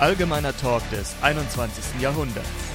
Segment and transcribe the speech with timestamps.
[0.00, 2.00] Allgemeiner Talk des 21.
[2.00, 2.69] Jahrhunderts.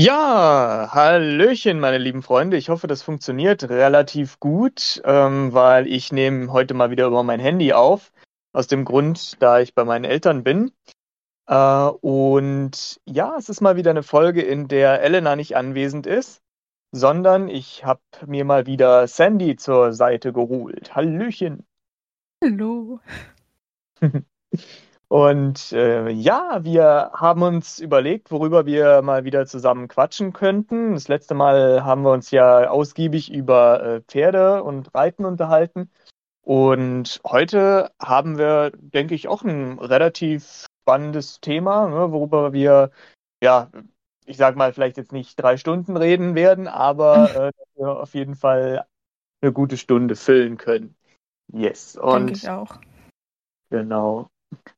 [0.00, 2.56] Ja, Hallöchen, meine lieben Freunde.
[2.56, 7.40] Ich hoffe, das funktioniert relativ gut, ähm, weil ich nehme heute mal wieder über mein
[7.40, 8.12] Handy auf.
[8.52, 10.70] Aus dem Grund, da ich bei meinen Eltern bin.
[11.48, 16.42] Äh, und ja, es ist mal wieder eine Folge, in der Elena nicht anwesend ist,
[16.92, 20.94] sondern ich habe mir mal wieder Sandy zur Seite geholt.
[20.94, 21.66] Hallöchen.
[22.40, 23.00] Hallo.
[25.08, 30.92] Und äh, ja, wir haben uns überlegt, worüber wir mal wieder zusammen quatschen könnten.
[30.92, 35.90] Das letzte Mal haben wir uns ja ausgiebig über äh, Pferde und Reiten unterhalten.
[36.42, 42.90] Und heute haben wir, denke ich, auch ein relativ spannendes Thema, ne, worüber wir,
[43.42, 43.70] ja,
[44.26, 48.34] ich sag mal, vielleicht jetzt nicht drei Stunden reden werden, aber äh, wir auf jeden
[48.34, 48.86] Fall
[49.40, 50.94] eine gute Stunde füllen können.
[51.52, 51.96] Yes.
[51.96, 52.78] Und Denke ich auch.
[53.70, 54.28] Genau.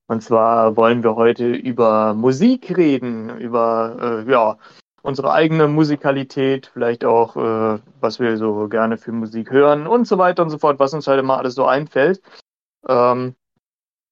[0.06, 4.58] Und zwar wollen wir heute über Musik reden, über äh, ja,
[5.02, 10.18] unsere eigene Musikalität, vielleicht auch, äh, was wir so gerne für Musik hören und so
[10.18, 12.20] weiter und so fort, was uns halt immer alles so einfällt.
[12.88, 13.34] Ähm,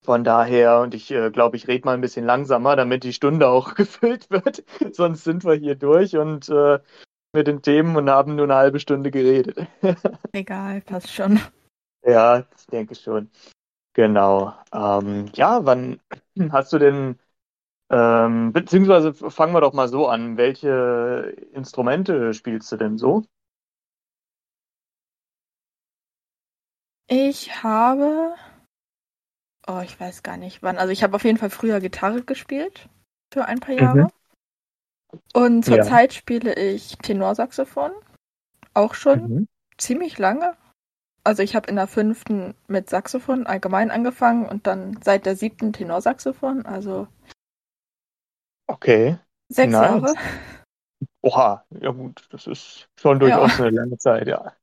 [0.05, 3.49] von daher, und ich äh, glaube, ich rede mal ein bisschen langsamer, damit die Stunde
[3.49, 4.65] auch gefüllt wird.
[4.93, 6.79] Sonst sind wir hier durch und äh,
[7.35, 9.67] mit den Themen und haben nur eine halbe Stunde geredet.
[10.33, 11.41] Egal, passt schon.
[12.07, 13.31] Ja, ich denke schon.
[13.99, 14.55] Genau.
[14.73, 16.01] Ähm, ja, wann
[16.53, 17.19] hast du denn,
[17.91, 20.37] ähm, beziehungsweise fangen wir doch mal so an.
[20.37, 23.25] Welche Instrumente spielst du denn so?
[27.09, 28.37] Ich habe,
[29.67, 30.79] oh, ich weiß gar nicht wann.
[30.79, 32.89] Also ich habe auf jeden Fall früher Gitarre gespielt
[33.35, 34.11] für ein paar Jahre.
[35.35, 35.75] Und Ja.
[35.75, 37.91] zurzeit spiele ich Tenorsaxophon.
[38.75, 39.49] Auch schon Mhm.
[39.77, 40.57] ziemlich lange.
[41.29, 45.75] Also ich habe in der fünften mit Saxophon allgemein angefangen und dann seit der siebten
[45.75, 47.07] Tenorsaxophon, also
[48.67, 49.19] Okay.
[49.51, 49.83] sechs Nice.
[49.83, 50.15] Jahre.
[51.21, 54.55] Oha, ja gut, das ist schon durchaus eine lange Zeit, ja.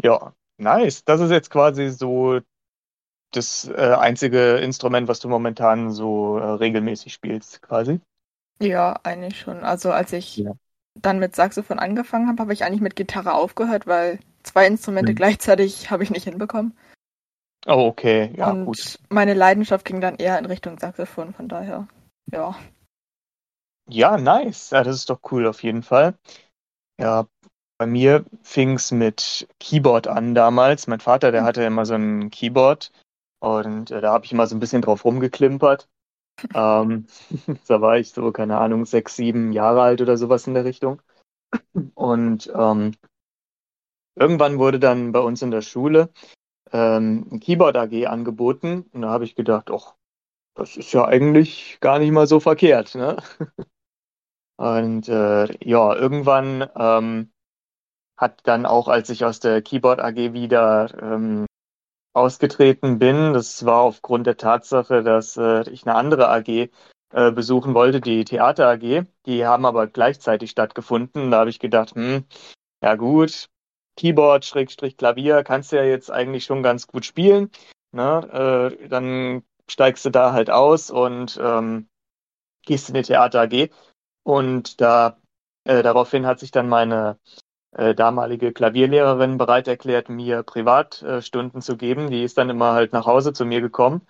[0.00, 1.04] Ja, nice.
[1.04, 2.38] Das ist jetzt quasi so
[3.32, 8.00] das äh, einzige Instrument, was du momentan so äh, regelmäßig spielst, quasi.
[8.60, 9.64] Ja, eigentlich schon.
[9.64, 10.52] Also als ich Ja.
[10.94, 15.16] dann mit Saxophon angefangen habe, habe ich eigentlich mit Gitarre aufgehört, weil zwei Instrumente Mhm.
[15.16, 16.76] gleichzeitig habe ich nicht hinbekommen.
[17.66, 18.98] Oh, okay, ja, Und gut.
[19.08, 21.88] meine Leidenschaft ging dann eher in Richtung Saxophon, von daher.
[22.30, 22.54] Ja.
[23.88, 24.70] Ja, nice.
[24.70, 26.14] Ja, das ist doch cool auf jeden Fall.
[26.98, 27.26] Ja,
[27.78, 30.86] bei mir fing es mit Keyboard an damals.
[30.86, 32.92] Mein Vater, der hatte immer so ein Keyboard
[33.40, 35.88] und äh, da habe ich immer so ein bisschen drauf rumgeklimpert.
[36.52, 37.06] Ähm,
[37.68, 41.00] da war ich so, keine Ahnung, sechs, sieben Jahre alt oder sowas in der Richtung.
[41.94, 42.96] Und ähm,
[44.16, 46.10] irgendwann wurde dann bei uns in der Schule
[46.72, 49.94] ähm, ein Keyboard AG angeboten und da habe ich gedacht, ach,
[50.54, 53.16] das ist ja eigentlich gar nicht mal so verkehrt, ne?
[54.56, 57.32] Und äh, ja, irgendwann ähm,
[58.16, 61.46] hat dann auch, als ich aus der Keyboard AG wieder ähm,
[62.12, 66.70] ausgetreten bin, das war aufgrund der Tatsache, dass äh, ich eine andere AG
[67.12, 69.06] äh, besuchen wollte, die Theater AG.
[69.26, 71.32] Die haben aber gleichzeitig stattgefunden.
[71.32, 72.24] Da habe ich gedacht, hm,
[72.82, 73.48] ja gut,
[73.96, 77.50] Keyboard, Schrägstrich Klavier, kannst du ja jetzt eigentlich schon ganz gut spielen.
[77.92, 78.76] Ne?
[78.80, 81.88] Äh, dann steigst du da halt aus und ähm,
[82.66, 83.70] gehst in die Theater AG.
[84.24, 85.18] Und da
[85.64, 87.18] äh, daraufhin hat sich dann meine
[87.72, 92.10] äh, damalige Klavierlehrerin bereit erklärt, mir Privatstunden äh, zu geben.
[92.10, 94.02] Die ist dann immer halt nach Hause zu mir gekommen,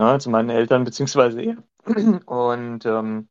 [0.00, 1.62] ne, zu meinen Eltern beziehungsweise ihr.
[2.26, 3.28] Und ähm,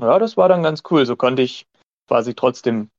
[0.00, 1.06] ja, das war dann ganz cool.
[1.06, 1.66] So konnte ich
[2.08, 2.90] quasi trotzdem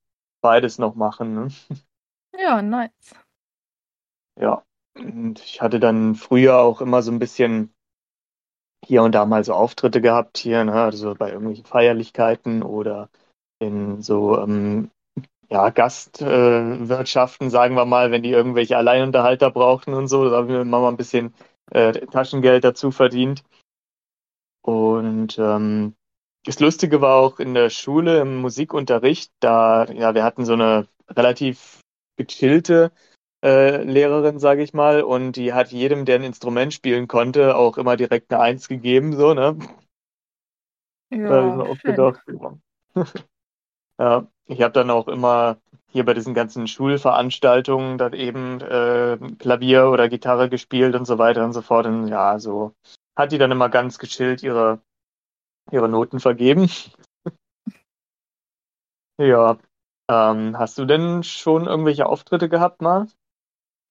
[0.42, 1.36] beides noch machen.
[1.36, 1.48] Ne?
[2.38, 3.16] Ja, nice.
[4.40, 4.64] Ja,
[4.98, 7.74] und ich hatte dann früher auch immer so ein bisschen
[8.86, 10.74] hier und da mal so Auftritte gehabt hier, ne?
[10.74, 13.10] Also bei irgendwelchen Feierlichkeiten oder
[13.60, 14.92] in so ähm,
[15.50, 20.62] ja, Gastwirtschaften, sagen wir mal, wenn die irgendwelche Alleinunterhalter brauchten und so, da haben wir
[20.62, 21.34] immer mal ein bisschen
[21.72, 23.44] äh, Taschengeld dazu verdient.
[24.62, 25.96] Und ähm,
[26.46, 30.88] das Lustige war auch in der Schule im Musikunterricht, da, ja, wir hatten so eine
[31.10, 31.82] relativ
[32.18, 32.92] gechillte
[33.44, 37.78] äh, Lehrerin, sage ich mal, und die hat jedem, der ein Instrument spielen konnte, auch
[37.78, 39.58] immer direkt eine Eins gegeben, so, ne?
[41.12, 41.92] Da habe ich mir Ja, schön.
[41.96, 42.58] gedacht, ja.
[43.98, 45.58] Ja, ich habe dann auch immer
[45.88, 51.46] hier bei diesen ganzen Schulveranstaltungen dann eben äh, Klavier oder Gitarre gespielt und so weiter
[51.46, 51.86] und so fort.
[51.86, 52.74] Und ja, so
[53.16, 54.82] hat die dann immer ganz gechillt ihre,
[55.72, 56.70] ihre Noten vergeben.
[59.18, 59.58] ja.
[60.10, 63.08] Ähm, hast du denn schon irgendwelche Auftritte gehabt mal?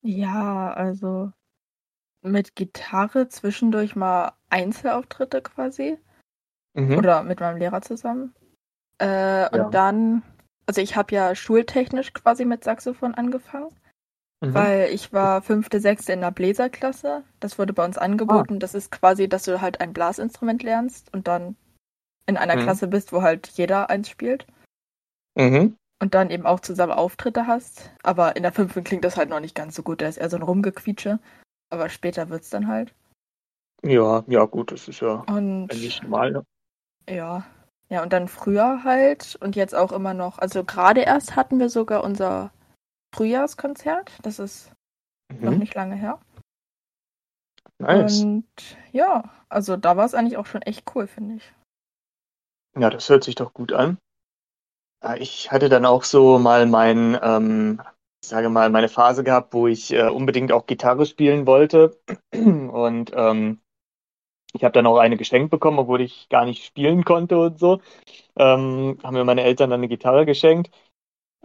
[0.01, 1.31] Ja, also
[2.21, 5.97] mit Gitarre zwischendurch mal Einzelauftritte quasi.
[6.73, 6.97] Mhm.
[6.97, 8.33] Oder mit meinem Lehrer zusammen.
[8.97, 9.69] Äh, und Ja.
[9.69, 10.23] dann,
[10.65, 13.69] also ich habe ja schultechnisch quasi mit Saxophon angefangen,
[14.41, 14.53] Mhm.
[14.53, 17.23] weil ich war fünfte, sechste in der Bläserklasse.
[17.39, 18.01] Das wurde bei uns Ah.
[18.01, 18.59] angeboten.
[18.59, 21.55] Das ist quasi, dass du halt ein Blasinstrument lernst und dann
[22.25, 22.61] in einer Mhm.
[22.61, 24.47] Klasse bist, wo halt jeder eins spielt.
[25.35, 25.77] Mhm.
[26.05, 27.89] Und dann eben auch zusammen Auftritte hast.
[28.03, 30.01] Aber in der fünften klingt das halt noch nicht ganz so gut.
[30.01, 31.17] Da ist eher so ein Rumgequietsche.
[31.71, 32.93] Aber später wird's dann halt.
[33.81, 36.31] Ja, ja, gut, das ist ja Und eigentlich normal.
[36.31, 36.43] Ne?
[37.09, 37.43] ja.
[37.89, 40.37] Ja, und dann früher halt und jetzt auch immer noch.
[40.37, 42.51] Also gerade erst hatten wir sogar unser
[43.15, 44.11] Frühjahrskonzert.
[44.21, 44.71] Das ist
[45.39, 45.57] noch Mhm.
[45.57, 46.19] nicht lange her.
[47.79, 48.21] Nice.
[48.21, 48.45] Und
[48.91, 51.51] ja, also da war es eigentlich auch schon echt cool, finde ich.
[52.77, 53.97] Ja, das hört sich doch gut an.
[55.05, 57.81] Ja, Ich hatte dann auch so mal mein, ähm,
[58.23, 61.99] ich sage mal, meine Phase gehabt, wo ich äh, unbedingt auch Gitarre spielen wollte.
[62.33, 63.61] Und ähm,
[64.53, 67.81] ich habe dann auch eine geschenkt bekommen, obwohl ich gar nicht spielen konnte und so.
[68.37, 70.71] Ähm, haben mir meine Eltern dann eine Gitarre geschenkt.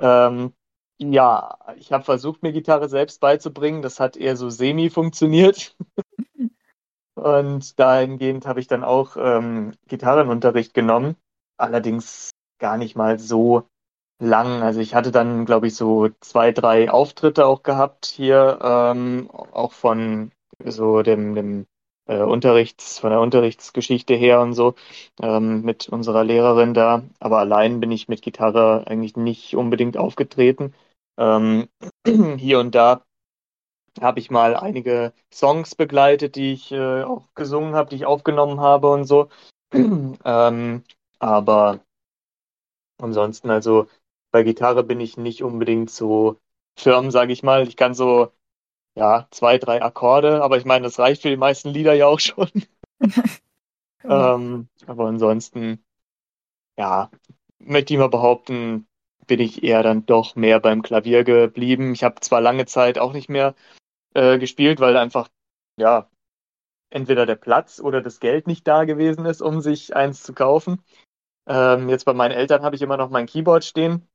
[0.01, 0.55] Ähm,
[0.99, 3.83] ja, ich habe versucht, mir Gitarre selbst beizubringen.
[3.83, 5.77] Das hat eher so semi funktioniert.
[7.15, 11.17] Und dahingehend habe ich dann auch ähm, Gitarrenunterricht genommen.
[11.59, 12.31] Allerdings
[12.61, 13.65] gar nicht mal so
[14.21, 14.63] lang.
[14.63, 19.73] Also ich hatte dann, glaube ich, so zwei, drei Auftritte auch gehabt hier, ähm, auch
[19.73, 20.33] von
[20.65, 21.67] so dem, dem
[22.07, 24.75] äh, Unterrichts, von der Unterrichtsgeschichte her und so,
[25.23, 27.03] ähm, mit unserer Lehrerin da.
[27.19, 30.75] Aber allein bin ich mit Gitarre eigentlich nicht unbedingt aufgetreten.
[31.19, 31.69] Ähm,
[32.39, 33.05] hier und da
[34.01, 38.61] habe ich mal einige Songs begleitet, die ich äh, auch gesungen habe, die ich aufgenommen
[38.61, 39.29] habe und so.
[39.73, 40.85] ähm,
[41.19, 41.81] aber
[43.03, 43.89] ansonsten, also
[44.31, 46.39] bei Gitarre bin ich nicht unbedingt so
[46.77, 47.67] firm, sage ich mal.
[47.69, 48.33] Ich kann so,
[48.97, 52.21] ja, zwei, drei Akkorde, aber ich meine, das reicht für die meisten Lieder ja auch
[52.21, 52.51] schon.
[54.03, 55.85] Ähm, aber ansonsten,
[56.79, 57.11] ja,
[57.59, 58.87] möchte ich mal behaupten,
[59.27, 61.93] bin ich eher dann doch mehr beim Klavier geblieben.
[61.93, 63.55] Ich habe zwar lange Zeit auch nicht mehr
[64.15, 65.29] äh, gespielt, weil einfach,
[65.77, 66.11] ja,
[66.91, 70.83] entweder der Platz oder das Geld nicht da gewesen ist, um sich eins zu kaufen.
[71.51, 74.09] Ähm, jetzt bei meinen Eltern habe ich immer noch mein Keyboard stehen.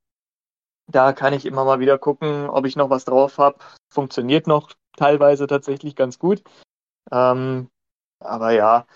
[0.88, 3.60] Da kann ich immer mal wieder gucken, ob ich noch was drauf habe.
[3.90, 6.44] Funktioniert noch teilweise tatsächlich ganz gut.
[7.12, 7.70] Ähm,
[8.20, 8.88] aber ja,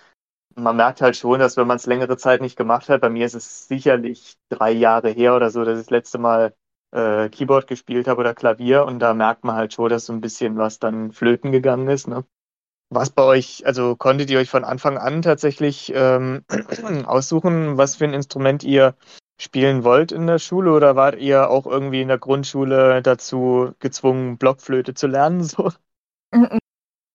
[0.56, 3.26] man merkt halt schon, dass wenn man es längere Zeit nicht gemacht hat, bei mir
[3.26, 6.56] ist es sicherlich drei Jahre her oder so, dass ich das letzte Mal
[6.92, 10.22] äh, Keyboard gespielt habe oder Klavier und da merkt man halt schon, dass so ein
[10.22, 12.08] bisschen was dann flöten gegangen ist.
[12.08, 12.26] Ne?
[12.92, 16.44] Was bei euch, also konntet ihr euch von Anfang an tatsächlich ähm,
[17.06, 18.96] aussuchen, was für ein Instrument ihr
[19.40, 24.38] spielen wollt in der Schule oder wart ihr auch irgendwie in der Grundschule dazu gezwungen,
[24.38, 25.44] Blockflöte zu lernen?
[25.44, 25.72] So?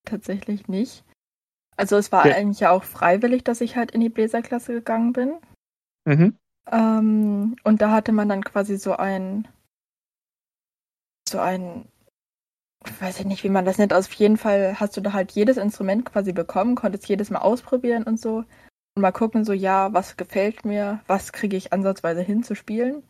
[0.05, 1.03] Tatsächlich nicht.
[1.77, 2.33] Also es war Okay.
[2.33, 5.37] eigentlich ja auch freiwillig, dass ich halt in die Bläserklasse gegangen bin.
[6.05, 6.37] Mhm.
[6.71, 9.47] Ähm, und da hatte man dann quasi so ein,
[11.27, 11.87] so ein,
[12.85, 13.93] ich weiß ich nicht, wie man das nennt.
[13.93, 18.03] Auf jeden Fall hast du da halt jedes Instrument quasi bekommen, konntest jedes mal ausprobieren
[18.03, 18.43] und so.
[18.95, 23.03] Und mal gucken, so, ja, was gefällt mir, was kriege ich ansatzweise hin zu spielen.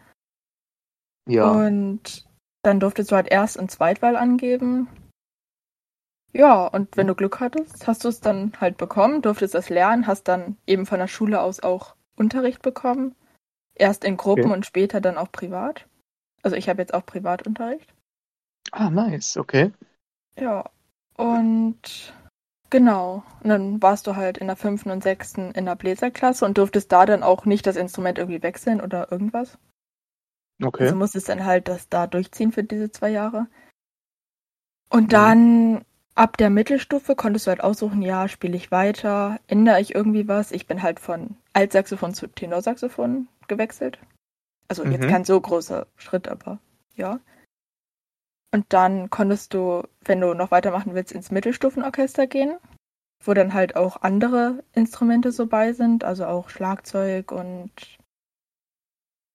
[1.28, 1.52] Ja.
[1.52, 2.26] Und
[2.64, 4.88] dann durftest du halt Erst- und Zweitwahl angeben.
[6.34, 10.08] Ja, und wenn du Glück hattest, hast du es dann halt bekommen, durftest das lernen,
[10.08, 13.16] hast dann eben von der Schule aus auch Unterricht bekommen.
[13.76, 14.54] Erst in Gruppen Okay.
[14.54, 15.88] und später dann auch privat.
[16.44, 17.94] Also ich habe jetzt auch Privatunterricht.
[18.76, 19.72] Ah, nice, okay.
[20.38, 20.70] Ja,
[21.18, 22.14] und
[22.70, 23.24] genau.
[23.42, 26.92] Und dann warst du halt in der fünften und sechsten in der Bläserklasse und durftest
[26.92, 29.58] da dann auch nicht das Instrument irgendwie wechseln oder irgendwas.
[30.64, 30.84] Okay.
[30.84, 33.48] Also musstest dann halt das da durchziehen für diese zwei Jahre.
[34.90, 39.96] Und dann ab der Mittelstufe konntest du halt aussuchen, ja, spiele ich weiter, ändere ich
[39.96, 40.52] irgendwie was.
[40.52, 44.00] Ich bin halt von Altsaxophon zu Tenorsaxophon gewechselt.
[44.68, 45.10] Also jetzt Mhm.
[45.10, 46.60] kein so großer Schritt, aber
[46.96, 47.20] ja.
[48.56, 52.58] Und dann konntest du, wenn du noch weitermachen willst, ins Mittelstufenorchester gehen,
[53.22, 57.70] wo dann halt auch andere Instrumente so bei sind, also auch Schlagzeug und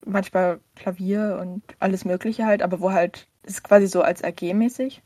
[0.03, 5.03] manchmal Klavier und alles Mögliche halt, aber wo halt, es ist quasi so als AG-mäßig,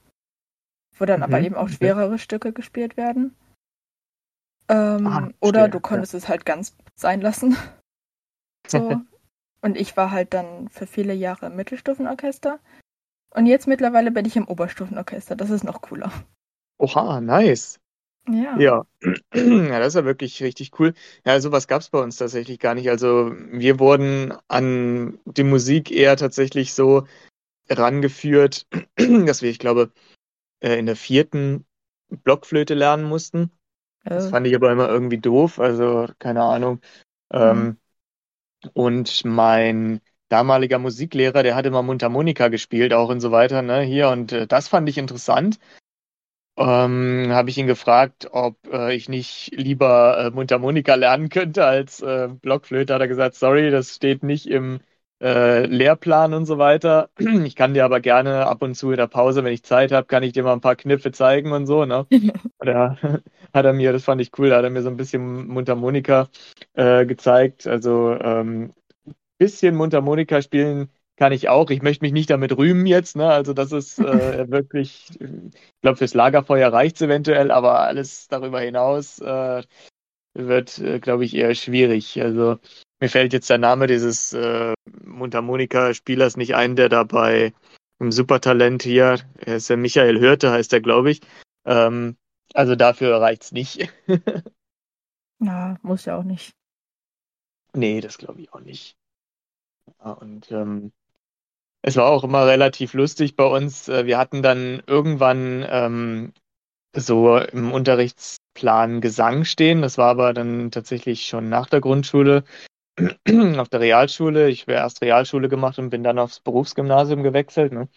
[0.98, 3.36] wo dann aber Mhm, eben auch schwerere Stücke gespielt werden.
[4.70, 5.82] Ähm, Ah, oder du ja.
[5.82, 7.58] konntest es halt ganz sein lassen.
[8.68, 9.02] So.
[9.62, 12.60] Und ich war halt dann für viele Jahre im Mittelstufenorchester.
[13.36, 15.36] Und jetzt mittlerweile bin ich im Oberstufenorchester.
[15.36, 16.12] Das ist noch cooler.
[16.78, 17.80] Oha, nice.
[18.28, 18.58] Ja.
[18.58, 18.86] Ja.
[19.34, 20.94] ja, das ist ja wirklich richtig cool.
[21.26, 22.90] Ja, sowas gab es bei uns tatsächlich gar nicht.
[22.90, 27.08] Also wir wurden an die Musik eher tatsächlich so
[27.70, 29.92] rangeführt, dass wir, ich glaube,
[30.62, 31.66] äh, in der vierten
[32.10, 33.52] Blockflöte lernen mussten.
[34.06, 36.82] Das Äh, fand ich aber immer irgendwie doof, also keine Ahnung.
[37.32, 37.78] Ähm,
[38.74, 44.10] und mein damaliger Musiklehrer, der hat immer Mundharmonika gespielt, auch und so weiter, ne, hier.
[44.10, 45.60] Und äh, das fand ich interessant.
[46.58, 52.02] Ähm, habe ich ihn gefragt, ob äh, ich nicht lieber äh, Mundharmonika lernen könnte als
[52.02, 52.94] äh, Blockflöte.
[52.94, 54.80] Hat er gesagt, sorry, das steht nicht im
[55.22, 57.10] äh, Lehrplan und so weiter.
[57.20, 60.08] Ich kann dir aber gerne ab und zu in der Pause, wenn ich Zeit habe,
[60.08, 62.08] kann ich dir mal ein paar Kniffe zeigen und so, ne?
[62.60, 62.98] Da
[63.54, 66.30] hat er mir, das fand ich cool, da hat er mir so ein bisschen Mundharmonika
[66.74, 67.68] äh, gezeigt.
[67.68, 68.74] Also ähm,
[69.38, 71.70] bisschen Mundharmonika spielen kann ich auch.
[71.70, 73.28] Ich möchte mich nicht damit rühmen jetzt, ne?
[73.28, 78.60] Also das ist äh, wirklich, ich glaube, fürs Lagerfeuer reicht es eventuell, aber alles darüber
[78.60, 79.64] hinaus äh,
[80.34, 82.22] wird, äh, glaube ich, eher schwierig.
[82.22, 82.58] Also
[83.00, 84.74] mir fällt jetzt der Name dieses äh,
[85.04, 87.54] Mundharmonika-Spielers nicht ein, der dabei
[88.00, 91.22] im Supertalent hier, er ist der Michael Hürte, heißt er, glaube ich.
[91.66, 92.18] Ähm,
[92.54, 93.90] also dafür reicht's nicht.
[95.40, 96.52] ja, muss ja auch nicht.
[97.74, 98.98] Nee, das glaube ich auch nicht.
[99.88, 100.92] Ja, und ähm,
[101.82, 103.88] es war auch immer relativ lustig bei uns.
[103.88, 106.34] Äh, Wir hatten dann irgendwann ähm,
[106.96, 109.82] so im Unterrichtsplan Gesang stehen.
[109.82, 112.44] Das war aber dann tatsächlich schon nach der Grundschule,
[113.58, 114.50] auf der Realschule.
[114.50, 117.74] Ich habe erst Realschule gemacht und bin dann aufs Berufsgymnasium gewechselt.
[117.74, 117.90] Ne?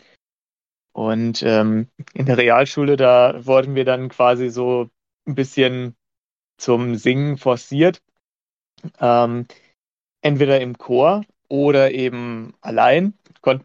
[0.92, 4.90] Und ähm, in der Realschule, da wurden wir dann quasi so
[5.26, 5.97] ein bisschen
[6.59, 8.02] zum Singen forciert.
[9.00, 9.47] Ähm,
[10.21, 13.14] entweder im Chor oder eben allein.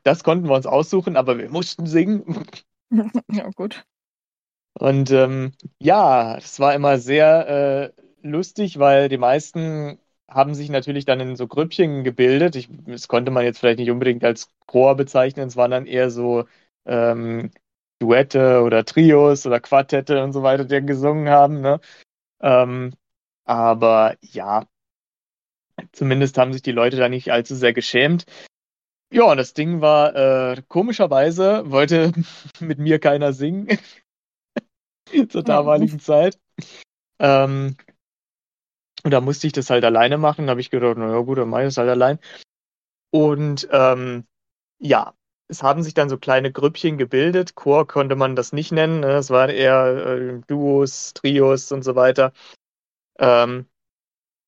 [0.04, 2.46] Das konnten wir uns aussuchen, aber wir mussten singen.
[3.32, 3.86] ja, gut.
[4.80, 10.00] Und ähm, ja, das war immer sehr äh, lustig, weil die meisten
[10.30, 12.56] haben sich natürlich dann in so Grüppchen gebildet.
[12.56, 16.10] Ich, das konnte man jetzt vielleicht nicht unbedingt als Chor bezeichnen, es waren dann eher
[16.10, 16.46] so
[16.86, 17.52] ähm,
[18.00, 21.62] Duette oder Trios oder Quartette und so weiter, die gesungen haben.
[21.62, 21.80] Ne?
[22.42, 22.94] Ähm,
[23.46, 24.66] aber ja,
[25.92, 28.26] zumindest haben sich die Leute da nicht allzu sehr geschämt.
[29.12, 32.12] Ja, und das Ding war, äh, komischerweise wollte
[32.60, 33.68] mit mir keiner singen
[35.30, 36.40] zur damaligen Zeit.
[37.20, 37.78] Ähm,
[39.04, 40.48] und da musste ich das halt alleine machen.
[40.48, 42.20] Da habe ich gedacht, naja gut, dann mache ich das halt allein.
[43.12, 44.26] Und ähm,
[44.80, 45.14] ja,
[45.48, 47.56] es haben sich dann so kleine Grüppchen gebildet.
[47.56, 49.02] Chor konnte man das nicht nennen.
[49.02, 49.12] Ne?
[49.14, 52.34] Es waren eher äh, Duos, Trios und so weiter.
[53.20, 53.68] Ähm,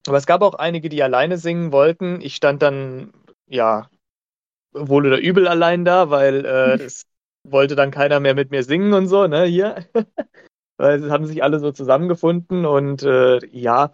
[0.08, 2.22] aber es gab auch einige, die alleine singen wollten.
[2.22, 3.14] Ich stand dann,
[3.48, 3.90] ja,
[4.74, 7.06] wohl oder übel allein da, weil äh, es
[7.44, 9.86] wollte dann keiner mehr mit mir singen und so, ne, hier.
[10.78, 13.92] weil es haben sich alle so zusammengefunden und äh, ja,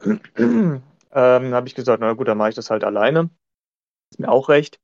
[0.36, 0.82] ähm,
[1.12, 3.30] habe ich gesagt, na gut, dann mache ich das halt alleine.
[4.10, 4.78] Ist mir auch recht.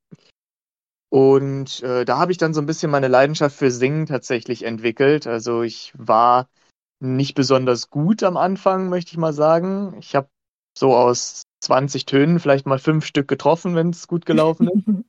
[1.11, 5.27] Und äh, da habe ich dann so ein bisschen meine Leidenschaft für Singen tatsächlich entwickelt.
[5.27, 6.49] Also ich war
[7.01, 9.95] nicht besonders gut am Anfang, möchte ich mal sagen.
[9.99, 10.29] Ich habe
[10.77, 15.05] so aus 20 Tönen vielleicht mal fünf Stück getroffen, wenn es gut gelaufen ist.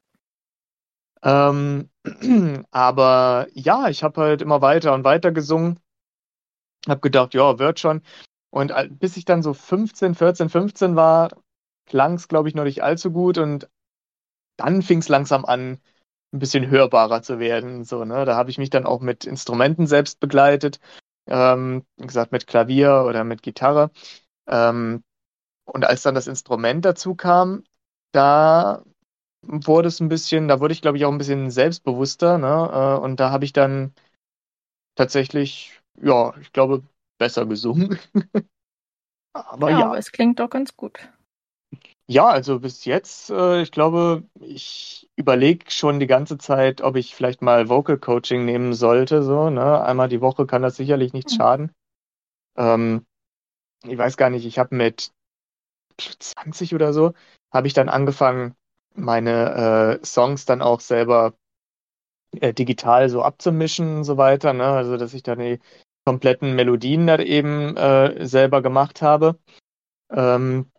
[1.24, 1.90] ähm,
[2.72, 5.80] aber ja, ich habe halt immer weiter und weiter gesungen.
[6.88, 8.02] Habe gedacht, ja, wird schon.
[8.52, 11.30] Und bis ich dann so 15, 14, 15 war,
[11.88, 13.38] klang es, glaube ich, noch nicht allzu gut.
[13.38, 13.70] Und
[14.58, 15.80] dann fing es langsam an,
[16.34, 17.84] ein bisschen hörbarer zu werden.
[17.84, 18.26] So, ne?
[18.26, 20.80] Da habe ich mich dann auch mit Instrumenten selbst begleitet.
[21.28, 23.92] Ähm, wie gesagt, mit Klavier oder mit Gitarre.
[24.48, 25.04] Ähm,
[25.66, 27.64] und als dann das Instrument dazu kam,
[28.12, 28.84] da
[29.42, 32.38] wurde es ein bisschen, da wurde ich, glaube ich, auch ein bisschen selbstbewusster.
[32.38, 33.00] Ne?
[33.02, 33.94] Und da habe ich dann
[34.96, 36.84] tatsächlich, ja, ich glaube,
[37.18, 37.98] besser gesungen.
[39.34, 39.86] aber ja, ja.
[39.86, 41.00] aber es klingt doch ganz gut.
[42.08, 47.16] Ja, also bis jetzt, äh, ich glaube, ich überlege schon die ganze Zeit, ob ich
[47.16, 49.24] vielleicht mal Vocal Coaching nehmen sollte.
[49.24, 49.82] So, ne?
[49.84, 51.38] Einmal die Woche kann das sicherlich nichts Hm.
[51.38, 51.72] schaden.
[52.58, 53.06] Ähm,
[53.84, 55.12] ich weiß gar nicht, ich habe mit
[55.98, 57.14] 20 oder so,
[57.52, 58.56] habe ich dann angefangen,
[58.96, 61.34] meine äh, Songs dann auch selber
[62.40, 64.54] äh, digital so abzumischen und so weiter.
[64.54, 64.66] Ne?
[64.66, 65.60] Also, dass ich dann die
[66.06, 69.40] kompletten Melodien da eben äh, selber gemacht habe.
[70.12, 70.72] Ähm,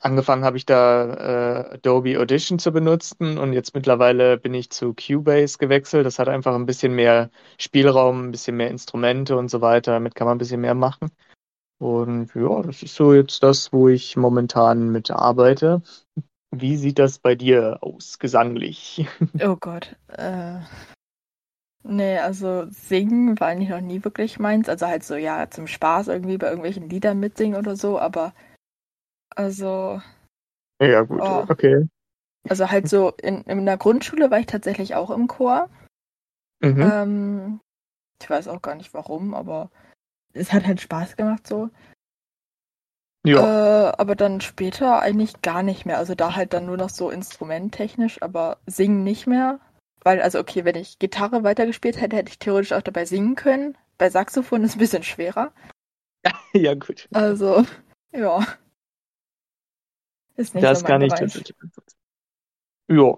[0.00, 4.94] angefangen habe ich da äh, Adobe Audition zu benutzen und jetzt mittlerweile bin ich zu
[4.94, 6.06] Cubase gewechselt.
[6.06, 9.92] Das hat einfach ein bisschen mehr Spielraum, ein bisschen mehr Instrumente und so weiter.
[9.92, 11.10] Damit kann man ein bisschen mehr machen.
[11.78, 15.82] Und ja, das ist so jetzt das, wo ich momentan mit arbeite.
[16.50, 19.06] wie sieht das bei dir aus, gesanglich?
[19.42, 19.96] Oh Gott.
[20.08, 20.60] Äh,
[21.82, 24.68] nee, also singen war eigentlich noch nie wirklich meins.
[24.68, 28.34] Also halt so, ja, zum Spaß irgendwie bei irgendwelchen Liedern mitsingen oder so, aber
[29.34, 30.00] also.
[30.80, 31.44] Ja, gut, oh.
[31.48, 31.88] okay.
[32.48, 35.70] Also halt so in, in der Grundschule war ich tatsächlich auch im Chor.
[36.60, 36.80] Mhm.
[36.80, 37.60] Ähm,
[38.20, 39.70] ich weiß auch gar nicht warum, aber
[40.34, 41.70] es hat halt Spaß gemacht so.
[43.26, 43.88] Ja.
[43.88, 45.96] Äh, aber dann später eigentlich gar nicht mehr.
[45.96, 49.60] Also da halt dann nur noch so instrumenttechnisch, aber singen nicht mehr.
[50.02, 53.78] Weil, also okay, wenn ich Gitarre weitergespielt hätte, hätte ich theoretisch auch dabei singen können.
[53.96, 55.52] Bei Saxophon ist es ein bisschen schwerer.
[56.52, 57.08] ja, gut.
[57.12, 57.64] Also,
[58.12, 58.46] ja.
[60.36, 61.56] Ist nicht das so kann ich tatsächlich.
[62.88, 63.16] Ja.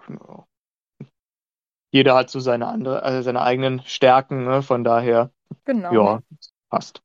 [1.90, 4.62] Jeder hat so seine andere, also seine eigenen Stärken, ne?
[4.62, 5.32] Von daher.
[5.64, 5.92] Genau.
[5.92, 6.22] Ja,
[6.68, 7.02] passt.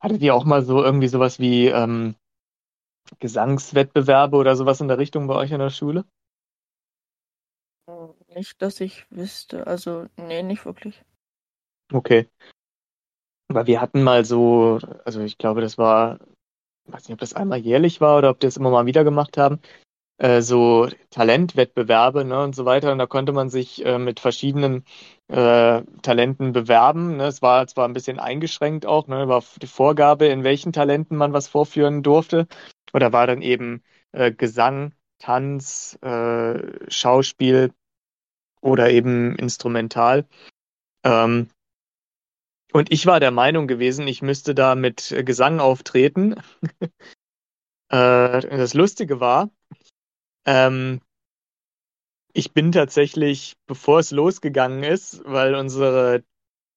[0.00, 2.14] Hattet ihr auch mal so irgendwie sowas wie ähm,
[3.18, 6.04] Gesangswettbewerbe oder sowas in der Richtung bei euch in der Schule?
[8.34, 9.66] Nicht, dass ich wüsste.
[9.66, 11.02] Also, nee, nicht wirklich.
[11.92, 12.28] Okay.
[13.48, 16.18] Aber wir hatten mal so, also ich glaube, das war,
[16.86, 19.38] weiß nicht, ob das einmal jährlich war oder ob wir das immer mal wieder gemacht
[19.38, 19.60] haben,
[20.18, 22.92] äh, so Talentwettbewerbe ne, und so weiter.
[22.92, 24.84] Und da konnte man sich äh, mit verschiedenen
[25.28, 27.16] äh, Talenten bewerben.
[27.16, 27.26] Ne.
[27.26, 31.32] Es war zwar ein bisschen eingeschränkt auch, ne, war die Vorgabe, in welchen Talenten man
[31.32, 32.46] was vorführen durfte.
[32.92, 33.82] Oder war dann eben
[34.12, 37.72] äh, Gesang, Tanz, äh, Schauspiel
[38.60, 40.26] oder eben instrumental.
[41.04, 41.48] Ähm,
[42.72, 46.34] und ich war der Meinung gewesen, ich müsste da mit Gesang auftreten.
[47.90, 49.50] äh, das Lustige war,
[50.48, 51.00] ähm,
[52.32, 56.24] ich bin tatsächlich, bevor es losgegangen ist, weil unsere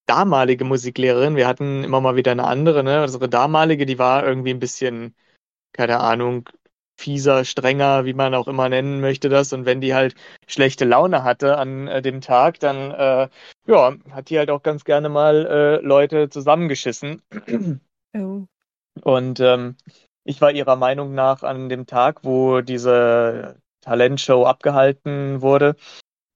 [0.08, 3.02] damalige Musiklehrerin, wir hatten immer mal wieder eine andere, ne?
[3.04, 5.16] Unsere damalige, die war irgendwie ein bisschen,
[5.74, 6.50] keine Ahnung,
[7.00, 9.54] fieser, strenger, wie man auch immer nennen möchte das.
[9.54, 10.16] Und wenn die halt
[10.48, 13.30] schlechte Laune hatte an äh, dem Tag, dann äh,
[13.68, 17.22] ja, hat die halt auch ganz gerne mal äh, Leute zusammengeschissen.
[18.14, 18.46] Oh.
[19.04, 19.78] Und ähm,
[20.24, 25.76] ich war ihrer Meinung nach an dem Tag, wo diese Talentshow abgehalten wurde,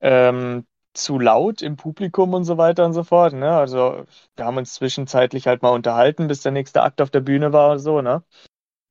[0.02, 3.34] ähm, zu laut im Publikum und so weiter und so fort.
[3.34, 3.52] Ne?
[3.52, 7.54] Also wir haben uns zwischenzeitlich halt mal unterhalten, bis der nächste Akt auf der Bühne
[7.54, 8.24] war und so, ne?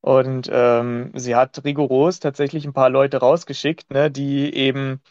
[0.01, 5.01] Und ähm, sie hat rigoros tatsächlich ein paar Leute rausgeschickt, ne, die eben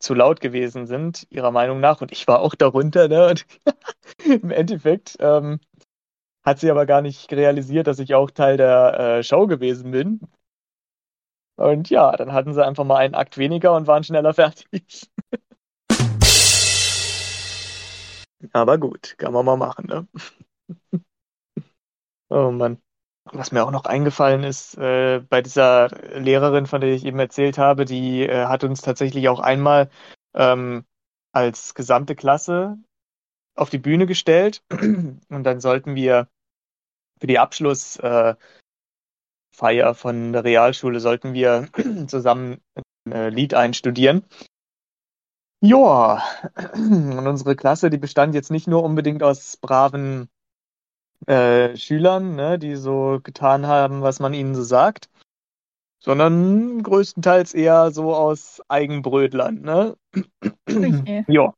[0.00, 2.00] zu laut gewesen sind, ihrer Meinung nach.
[2.00, 3.28] Und ich war auch darunter, ne?
[3.28, 3.46] Und
[4.42, 5.60] im Endeffekt ähm,
[6.42, 10.20] hat sie aber gar nicht realisiert, dass ich auch Teil der äh, Show gewesen bin.
[11.56, 15.10] Und ja, dann hatten sie einfach mal einen Akt weniger und waren schneller fertig.
[18.52, 20.08] aber gut, kann man mal machen, ne?
[22.30, 22.80] oh Mann.
[23.32, 27.58] Was mir auch noch eingefallen ist, äh, bei dieser Lehrerin, von der ich eben erzählt
[27.58, 29.90] habe, die äh, hat uns tatsächlich auch einmal
[30.34, 30.84] ähm,
[31.32, 32.78] als gesamte Klasse
[33.54, 36.28] auf die Bühne gestellt und dann sollten wir
[37.20, 38.36] für die Abschlussfeier
[39.62, 41.68] äh, von der Realschule sollten wir
[42.06, 42.60] zusammen
[43.06, 44.24] ein äh, Lied einstudieren.
[45.62, 46.22] Ja,
[46.74, 50.28] und unsere Klasse, die bestand jetzt nicht nur unbedingt aus braven
[51.26, 55.10] äh, Schülern, ne, die so getan haben, was man ihnen so sagt,
[56.02, 59.96] sondern größtenteils eher so aus Eigenbrötlern, ne?
[61.28, 61.54] Ja.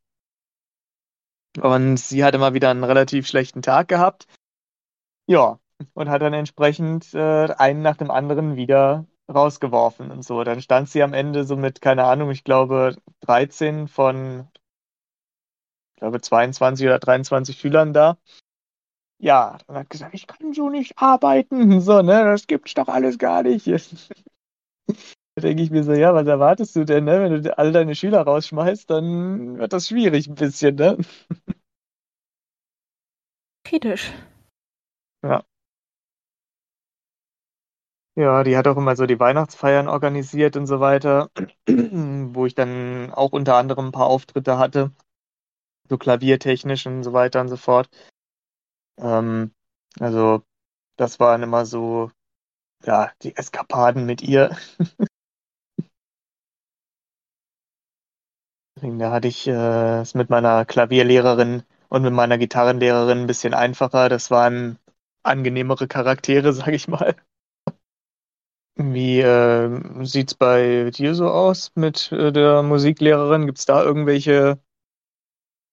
[1.61, 4.27] Und sie hatte mal wieder einen relativ schlechten Tag gehabt.
[5.27, 5.59] Ja,
[5.93, 10.43] und hat dann entsprechend äh, einen nach dem anderen wieder rausgeworfen und so.
[10.43, 14.47] Dann stand sie am Ende so mit, keine Ahnung, ich glaube 13 von,
[15.93, 18.17] ich glaube 22 oder 23 Schülern da.
[19.19, 21.79] Ja, und hat gesagt, ich kann so nicht arbeiten.
[21.81, 23.67] So, ne, das gibt's doch alles gar nicht.
[25.35, 27.21] da denke ich mir so, ja, was erwartest du denn, ne?
[27.21, 30.97] Wenn du all deine Schüler rausschmeißt, dann wird das schwierig ein bisschen, ne?
[33.65, 34.13] Kritisch.
[35.23, 35.43] Ja.
[38.15, 41.31] Ja, die hat auch immer so die Weihnachtsfeiern organisiert und so weiter,
[41.67, 44.91] wo ich dann auch unter anderem ein paar Auftritte hatte,
[45.89, 47.89] so klaviertechnisch und so weiter und so fort.
[48.97, 49.53] Ähm,
[49.99, 50.43] also,
[50.97, 52.11] das waren immer so,
[52.85, 54.57] ja, die Eskapaden mit ihr.
[58.83, 64.09] Da hatte ich äh, es mit meiner Klavierlehrerin und mit meiner Gitarrenlehrerin ein bisschen einfacher.
[64.09, 64.77] Das waren
[65.23, 67.15] angenehmere Charaktere, sag ich mal.
[68.75, 73.45] Wie äh, sieht's bei dir so aus mit äh, der Musiklehrerin?
[73.45, 74.59] Gibt's da irgendwelche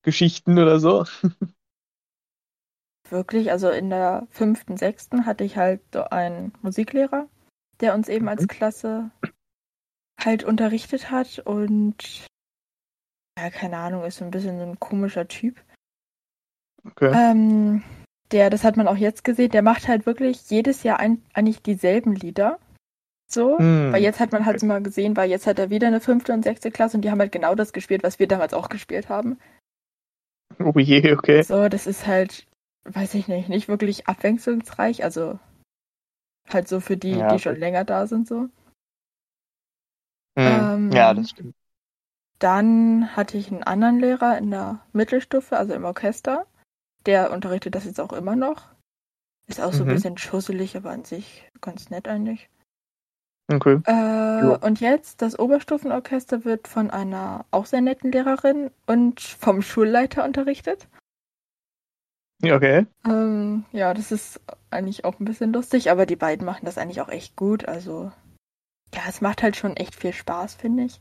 [0.03, 1.05] Geschichten oder so?
[3.09, 7.29] Wirklich, also in der fünften, sechsten hatte ich halt so einen Musiklehrer,
[7.81, 8.49] der uns eben als mhm.
[8.49, 9.11] Klasse
[10.21, 12.29] halt unterrichtet hat und
[13.43, 15.61] ja, keine Ahnung, ist so ein bisschen so ein komischer Typ.
[16.85, 17.13] Okay.
[17.15, 17.83] Ähm,
[18.33, 21.63] der, das hat man auch jetzt gesehen, der macht halt wirklich jedes Jahr ein, eigentlich
[21.63, 22.59] dieselben Lieder.
[23.31, 23.93] So, Hm.
[23.93, 26.43] weil jetzt hat man halt mal gesehen, weil jetzt hat er wieder eine fünfte und
[26.43, 29.39] sechste Klasse und die haben halt genau das gespielt, was wir damals auch gespielt haben.
[30.59, 31.43] Oh je, okay.
[31.43, 32.47] So, das ist halt,
[32.85, 35.39] weiß ich nicht, nicht wirklich abwechslungsreich, also
[36.49, 38.49] halt so für die, Ja, die schon länger da sind, so.
[40.37, 40.89] Hm.
[40.89, 41.55] Ähm, Ja, das stimmt.
[42.41, 46.47] Dann hatte ich einen anderen Lehrer in der Mittelstufe, also im Orchester.
[47.07, 48.65] Der unterrichtet das jetzt auch immer noch.
[49.47, 49.95] Ist auch so ein Mhm.
[49.95, 52.49] bisschen schusselig, aber an sich ganz nett eigentlich.
[53.53, 53.81] Okay.
[53.85, 60.25] Äh, und jetzt, das Oberstufenorchester wird von einer auch sehr netten Lehrerin und vom Schulleiter
[60.25, 60.89] unterrichtet.
[62.43, 62.87] Ja, Okay.
[63.05, 67.03] Ähm, ja, das ist eigentlich auch ein bisschen lustig, aber die beiden machen das eigentlich
[67.03, 67.67] auch echt gut.
[67.69, 68.13] Also,
[68.95, 71.01] ja, es macht halt schon echt viel Spaß, finde ich.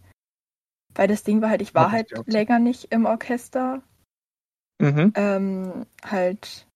[0.96, 3.82] Weil das Ding war halt, ich war Hab halt länger nicht im Orchester.
[4.80, 5.14] Mhm.
[5.16, 6.68] Ähm, halt,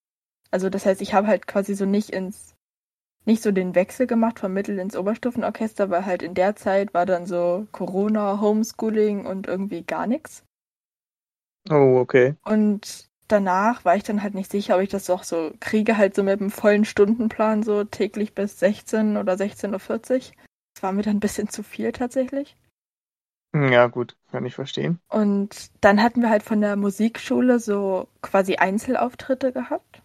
[0.51, 2.55] also das heißt, ich habe halt quasi so nicht ins,
[3.25, 7.05] nicht so den Wechsel gemacht vom Mittel ins Oberstufenorchester, weil halt in der Zeit war
[7.05, 10.43] dann so Corona, Homeschooling und irgendwie gar nichts.
[11.69, 12.35] Oh, okay.
[12.43, 16.15] Und danach war ich dann halt nicht sicher, ob ich das doch so kriege, halt
[16.15, 20.35] so mit einem vollen Stundenplan, so täglich bis 16 oder 16.40 Uhr.
[20.75, 22.57] Das war mir dann ein bisschen zu viel tatsächlich.
[23.53, 24.99] Ja, gut, kann ich verstehen.
[25.09, 30.01] Und dann hatten wir halt von der Musikschule so quasi Einzelauftritte gehabt.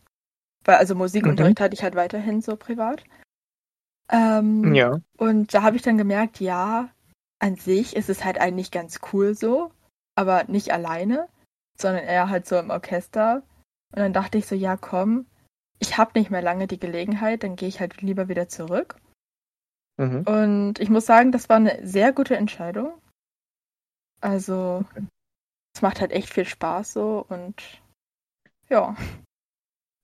[0.64, 3.04] Weil also Musikunterricht hatte ich halt weiterhin so privat.
[4.10, 5.00] Ähm, Ja.
[5.16, 6.90] Und da habe ich dann gemerkt, ja,
[7.38, 9.70] an sich ist es halt eigentlich ganz cool so,
[10.14, 11.28] aber nicht alleine,
[11.80, 13.42] sondern eher halt so im Orchester.
[13.92, 15.26] Und dann dachte ich so, ja, komm,
[15.78, 18.96] ich habe nicht mehr lange die Gelegenheit, dann gehe ich halt lieber wieder zurück.
[19.96, 20.22] Mhm.
[20.22, 22.92] Und ich muss sagen, das war eine sehr gute Entscheidung.
[24.20, 24.84] Also,
[25.74, 27.80] es macht halt echt viel Spaß so und
[28.68, 28.96] ja.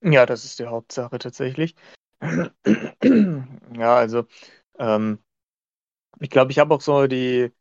[0.03, 1.74] Ja, das ist die Hauptsache tatsächlich.
[3.77, 4.27] Ja, also
[4.79, 5.18] ähm,
[6.20, 7.53] ich glaube, ich habe auch so die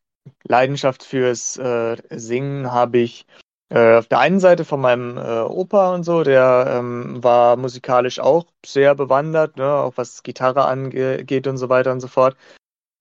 [0.44, 3.26] Leidenschaft fürs äh, Singen habe ich
[3.70, 8.20] äh, auf der einen Seite von meinem äh, Opa und so, der ähm, war musikalisch
[8.20, 12.36] auch sehr bewandert, ne, auch was Gitarre angeht und so weiter und so fort.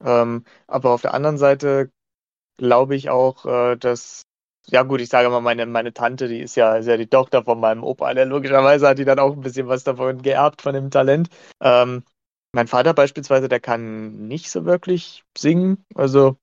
[0.03, 1.91] Ähm, aber auf der anderen Seite
[2.57, 4.23] glaube ich auch, äh, dass,
[4.67, 7.43] ja gut, ich sage mal, meine, meine Tante, die ist ja, ist ja die Tochter
[7.43, 10.73] von meinem Opa, der logischerweise hat die dann auch ein bisschen was davon geerbt, von
[10.73, 11.29] dem Talent.
[11.61, 12.03] Ähm,
[12.53, 16.37] mein Vater beispielsweise, der kann nicht so wirklich singen, also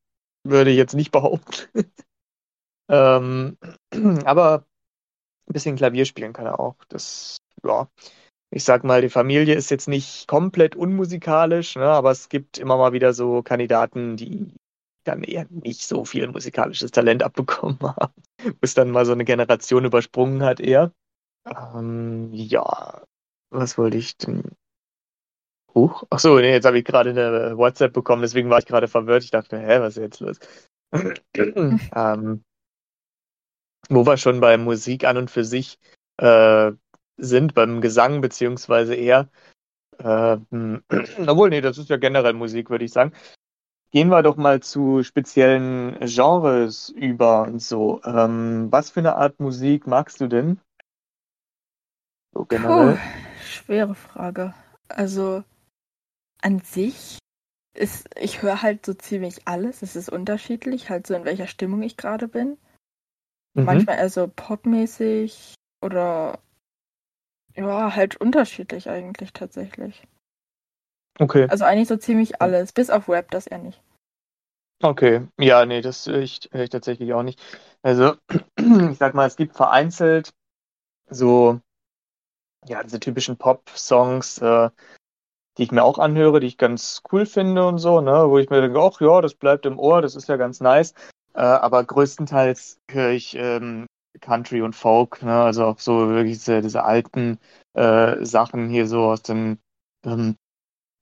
[0.44, 1.90] würde ich jetzt nicht behaupten.
[2.88, 3.56] ähm,
[4.24, 4.64] aber
[5.48, 6.76] ein bisschen Klavier spielen kann er auch.
[6.88, 7.88] Das, ja,
[8.50, 12.76] ich sag mal, die Familie ist jetzt nicht komplett unmusikalisch, ne, aber es gibt immer
[12.76, 14.52] mal wieder so Kandidaten, die
[15.04, 18.14] dann eher nicht so viel musikalisches Talent abbekommen haben,
[18.60, 20.92] bis dann mal so eine Generation übersprungen hat eher.
[21.46, 23.02] Ähm, ja,
[23.50, 24.42] was wollte ich denn?
[25.74, 26.04] Huch.
[26.10, 29.24] Ach so, nee, jetzt habe ich gerade eine WhatsApp bekommen, deswegen war ich gerade verwirrt.
[29.24, 30.38] Ich dachte, hä, was ist jetzt los?
[31.34, 32.42] ähm,
[33.88, 35.78] wo wir schon bei Musik an und für sich
[36.18, 36.72] äh,
[37.16, 39.28] sind, beim Gesang beziehungsweise eher.
[40.00, 40.82] ähm,
[41.26, 43.12] obwohl, nee, das ist ja generell Musik, würde ich sagen.
[43.92, 48.00] Gehen wir doch mal zu speziellen Genres über und so.
[48.04, 50.60] Ähm, was für eine Art Musik magst du denn?
[52.32, 52.98] So Puh, generell.
[53.42, 54.54] schwere Frage.
[54.88, 55.42] Also
[56.40, 57.18] an sich
[57.74, 59.82] ist, ich höre halt so ziemlich alles.
[59.82, 62.58] Es ist unterschiedlich, halt so in welcher Stimmung ich gerade bin.
[63.54, 63.64] Mhm.
[63.64, 66.38] Manchmal eher so popmäßig oder
[67.56, 70.06] ja, halt unterschiedlich eigentlich tatsächlich.
[71.18, 71.46] Okay.
[71.48, 73.80] Also eigentlich so ziemlich alles, bis auf Rap, das eher nicht.
[74.82, 77.38] Okay, ja, nee, das höre ich, höre ich tatsächlich auch nicht.
[77.82, 78.14] Also,
[78.58, 80.32] ich sag mal, es gibt vereinzelt
[81.10, 81.60] so,
[82.66, 84.70] ja, diese typischen Pop-Songs, äh,
[85.58, 88.48] die ich mir auch anhöre, die ich ganz cool finde und so, ne, wo ich
[88.48, 90.94] mir denke, ach ja, das bleibt im Ohr, das ist ja ganz nice.
[91.34, 93.86] Äh, aber größtenteils höre ich ähm,
[94.20, 97.38] Country und Folk, ne, also auch so wirklich diese, diese alten
[97.74, 99.58] äh, Sachen hier so aus den
[100.04, 100.36] ähm,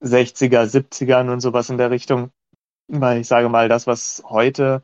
[0.00, 2.30] 60er, 70ern und sowas in der Richtung.
[2.88, 4.82] Weil ich sage mal, das, was heute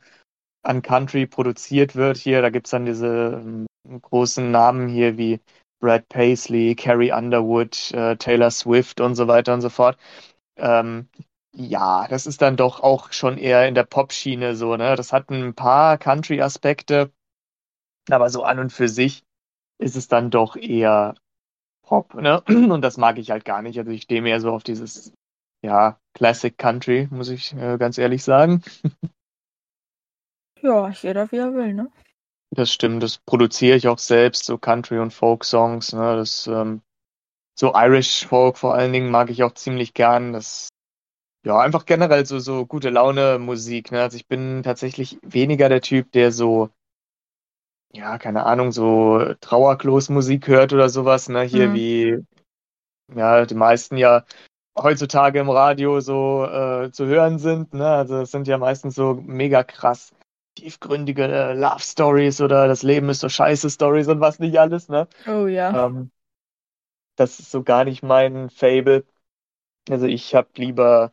[0.62, 3.66] an Country produziert wird hier, da gibt's dann diese ähm,
[4.02, 5.40] großen Namen hier wie
[5.80, 9.98] Brad Paisley, Carrie Underwood, äh, Taylor Swift und so weiter und so fort.
[10.56, 11.08] Ähm,
[11.54, 14.96] ja, das ist dann doch auch schon eher in der Pop-Schiene so, ne?
[14.96, 17.12] Das hat ein paar Country-Aspekte,
[18.10, 19.24] aber so an und für sich
[19.78, 21.14] ist es dann doch eher
[21.84, 22.40] Pop, ne?
[22.48, 23.78] Und das mag ich halt gar nicht.
[23.78, 25.12] Also ich stehe mehr so auf dieses,
[25.62, 28.62] ja, Classic Country, muss ich äh, ganz ehrlich sagen.
[30.60, 31.90] Ja, jeder wie er will, ne?
[32.50, 35.92] Das stimmt, das produziere ich auch selbst, so Country- und Folk-Songs.
[35.92, 36.16] Ne?
[36.16, 36.82] Das, ähm,
[37.58, 40.32] so Irish Folk vor allen Dingen mag ich auch ziemlich gern.
[40.32, 40.68] Das,
[41.44, 43.92] ja, einfach generell so, so gute Laune Musik.
[43.92, 44.00] Ne?
[44.00, 46.70] Also ich bin tatsächlich weniger der Typ, der so,
[47.94, 51.28] ja, keine Ahnung, so Trauerklos-Musik hört oder sowas.
[51.28, 51.42] Ne?
[51.42, 51.74] Hier Mhm.
[51.74, 52.18] wie,
[53.14, 54.24] ja, die meisten ja
[54.76, 57.72] heutzutage im Radio so äh, zu hören sind.
[57.72, 57.86] Ne?
[57.86, 60.12] Also es sind ja meistens so mega krass
[60.56, 64.88] tiefgründige äh, Love Stories oder das Leben ist so scheiße Stories und was nicht alles.
[64.88, 65.08] Ne?
[65.26, 65.86] Oh ja.
[65.86, 66.10] Ähm,
[67.16, 69.04] das ist so gar nicht mein Fable.
[69.88, 71.12] Also ich habe lieber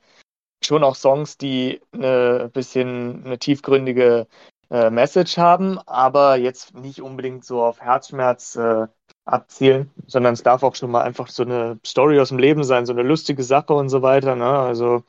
[0.64, 4.28] schon auch Songs, die eine bisschen eine tiefgründige
[4.72, 8.88] äh, Message haben, aber jetzt nicht unbedingt so auf Herzschmerz äh,
[9.26, 12.86] abzielen, sondern es darf auch schon mal einfach so eine Story aus dem Leben sein,
[12.86, 14.36] so eine lustige Sache und so weiter.
[14.36, 14.48] Ne?
[14.48, 15.04] Also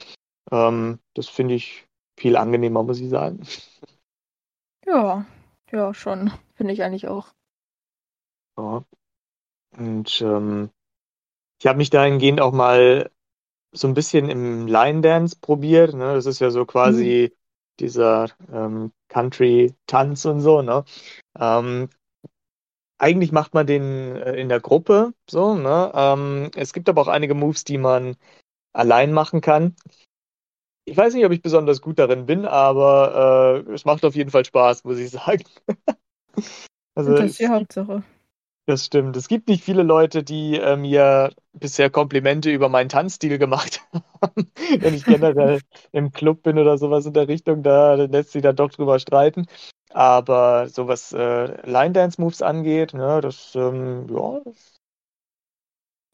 [0.50, 1.86] ähm, das finde ich
[2.18, 3.46] viel angenehmer, muss ich sagen.
[4.84, 5.26] Ja,
[5.70, 6.32] ja, schon.
[6.54, 7.28] Finde ich eigentlich auch.
[8.58, 8.84] Ja.
[9.78, 10.70] Und ähm,
[11.60, 13.10] ich habe mich dahingehend auch mal
[13.70, 15.94] so ein bisschen im Line Dance probiert.
[15.94, 16.14] Ne?
[16.14, 17.32] Das ist ja so quasi
[17.78, 20.62] dieser ähm, Country-Tanz und so.
[20.62, 20.84] Ne?
[21.38, 21.88] Ähm,
[22.98, 25.54] eigentlich macht man den äh, in der Gruppe so.
[25.54, 25.92] Ne?
[25.94, 28.16] Ähm, es gibt aber auch einige Moves, die man
[28.72, 29.76] allein machen kann.
[30.84, 34.30] Ich weiß nicht, ob ich besonders gut darin bin, aber äh, es macht auf jeden
[34.30, 35.44] Fall Spaß, muss ich sagen.
[36.94, 38.02] also Das ist die Hauptsache.
[38.66, 39.16] Das stimmt.
[39.16, 43.80] Es gibt nicht viele Leute, die äh, mir bisher Komplimente über meinen Tanzstil gemacht
[44.22, 44.52] haben.
[44.78, 48.54] Wenn ich generell im Club bin oder sowas in der Richtung, da lässt sich dann
[48.54, 49.46] doch drüber streiten.
[49.90, 54.80] Aber so was äh, Line-Dance-Moves angeht, ne, das, ähm, ja, das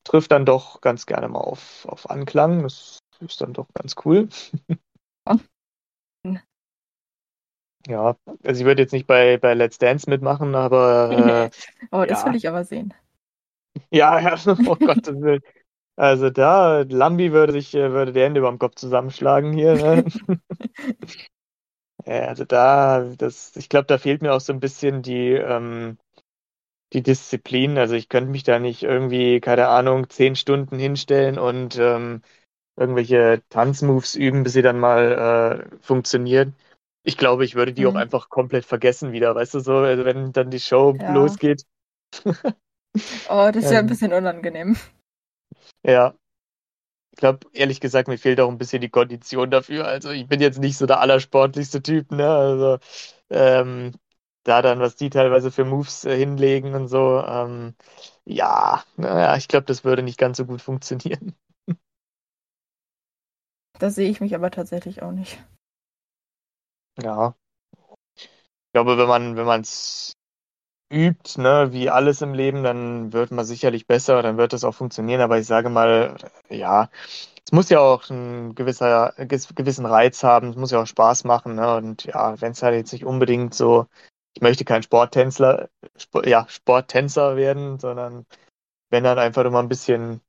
[0.04, 2.62] trifft dann doch ganz gerne mal auf, auf Anklang.
[2.62, 4.28] Das ist dann doch ganz cool.
[7.88, 12.22] Ja, also ich würde jetzt nicht bei, bei Let's Dance mitmachen, aber äh, oh, das
[12.22, 12.28] ja.
[12.28, 12.92] will ich aber sehen.
[13.90, 15.40] Ja, ja, oh Gottes Willen.
[15.96, 19.74] Also da, Lambi würde sich, äh, würde die Hände über dem Kopf zusammenschlagen hier.
[19.74, 20.04] Ne?
[22.06, 25.98] ja, also da, das, ich glaube, da fehlt mir auch so ein bisschen die, ähm,
[26.92, 27.78] die Disziplin.
[27.78, 32.22] Also ich könnte mich da nicht irgendwie, keine Ahnung, zehn Stunden hinstellen und ähm,
[32.76, 36.54] irgendwelche Tanzmoves üben, bis sie dann mal äh, funktionieren.
[37.08, 37.88] Ich glaube, ich würde die Mhm.
[37.88, 41.06] auch einfach komplett vergessen wieder, weißt du so, also wenn dann die Show Ja.
[41.06, 41.64] losgeht.
[43.28, 43.88] Oh, das ist ja ein Ähm.
[43.88, 44.76] bisschen unangenehm.
[45.82, 46.14] Ja.
[47.12, 49.86] Ich glaube, ehrlich gesagt, mir fehlt auch ein bisschen die Kondition dafür.
[49.86, 52.28] Also ich bin jetzt nicht so der allersportlichste Typ, ne?
[52.28, 52.78] Also
[53.30, 53.92] ähm,
[54.44, 57.74] da dann, was die teilweise für Moves äh, hinlegen und so, ähm,
[58.24, 61.36] ja, naja, ich glaube, das würde nicht ganz so gut funktionieren.
[63.80, 65.42] Da sehe ich mich aber tatsächlich auch nicht.
[67.02, 67.34] Ja.
[68.68, 70.12] Ich glaube, wenn man, wenn man es
[70.92, 74.74] übt, ne, wie alles im Leben, dann wird man sicherlich besser, dann wird das auch
[74.74, 75.20] funktionieren.
[75.20, 76.16] Aber ich sage mal,
[76.50, 76.90] ja,
[77.44, 81.56] es muss ja auch ein gewisser, gewissen Reiz haben, es muss ja auch Spaß machen,
[81.56, 81.76] ne?
[81.76, 83.86] Und ja, wenn es halt jetzt nicht unbedingt so,
[84.34, 88.26] ich möchte kein Sporttänzler, Sp ja, Sporttänzer werden, sondern
[88.90, 90.20] wenn dann einfach mal ein bisschen,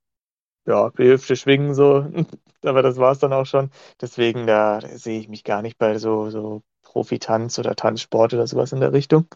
[0.66, 2.06] ja, die Hüfte schwingen so.
[2.64, 3.70] Aber das war's dann auch schon.
[4.00, 8.72] Deswegen, da sehe ich mich gar nicht bei so, so Profitanz oder Tanzsport oder sowas
[8.72, 9.26] in der Richtung.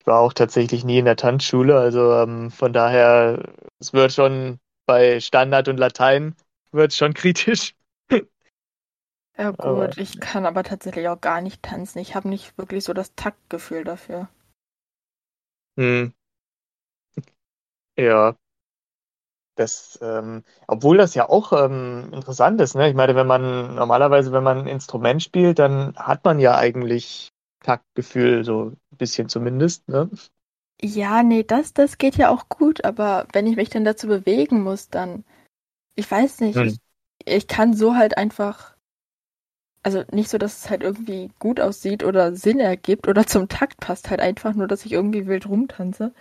[0.00, 3.42] Ich war auch tatsächlich nie in der Tanzschule, also ähm, von daher,
[3.80, 6.36] es wird schon bei Standard und Latein
[6.72, 7.74] wird schon kritisch.
[9.38, 12.00] Ja gut, Aber- ich kann aber tatsächlich auch gar nicht tanzen.
[12.00, 14.28] Ich habe nicht wirklich so das Taktgefühl dafür.
[15.76, 16.12] Hm.
[17.96, 18.36] Ja.
[19.56, 22.88] Das, ähm, obwohl das ja auch ähm, interessant ist, ne?
[22.88, 27.30] Ich meine, wenn man normalerweise, wenn man ein Instrument spielt, dann hat man ja eigentlich
[27.62, 30.10] Taktgefühl, so ein bisschen zumindest, ne?
[30.82, 34.62] Ja, nee, das, das geht ja auch gut, aber wenn ich mich denn dazu bewegen
[34.62, 35.24] muss, dann,
[35.96, 36.68] ich weiß nicht, Hm.
[36.68, 36.78] ich,
[37.26, 38.76] ich kann so halt einfach,
[39.84, 43.78] also nicht so, dass es halt irgendwie gut aussieht oder Sinn ergibt oder zum Takt
[43.80, 46.12] passt, halt einfach nur, dass ich irgendwie wild rumtanze.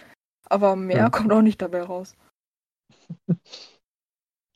[0.50, 1.12] Aber mehr Hm.
[1.12, 2.16] kommt auch nicht dabei raus.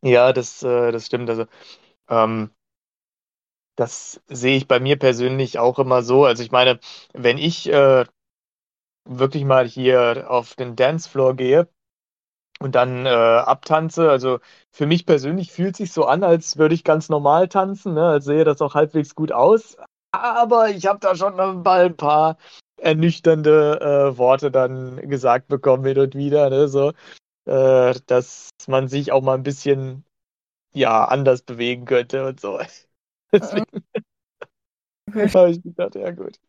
[0.03, 1.29] Ja, das, äh, das stimmt.
[1.29, 1.45] Also,
[2.09, 2.51] ähm,
[3.75, 6.25] das sehe ich bei mir persönlich auch immer so.
[6.25, 6.79] Also ich meine,
[7.13, 8.05] wenn ich äh,
[9.05, 11.69] wirklich mal hier auf den Dancefloor gehe
[12.59, 14.39] und dann äh, abtanze, also
[14.71, 18.05] für mich persönlich fühlt sich so an, als würde ich ganz normal tanzen, ne?
[18.07, 19.77] Als sähe das auch halbwegs gut aus.
[20.11, 21.51] Aber ich habe da schon mal
[21.85, 22.37] ein paar
[22.77, 23.79] ernüchternde
[24.13, 26.67] äh, Worte dann gesagt bekommen hin und wieder, ne?
[26.67, 26.93] So,
[27.45, 30.05] äh, dass man sich auch mal ein bisschen
[30.73, 32.59] ja anders bewegen könnte und so.
[33.33, 33.65] Deswegen
[35.35, 36.39] habe ich gedacht, ja gut.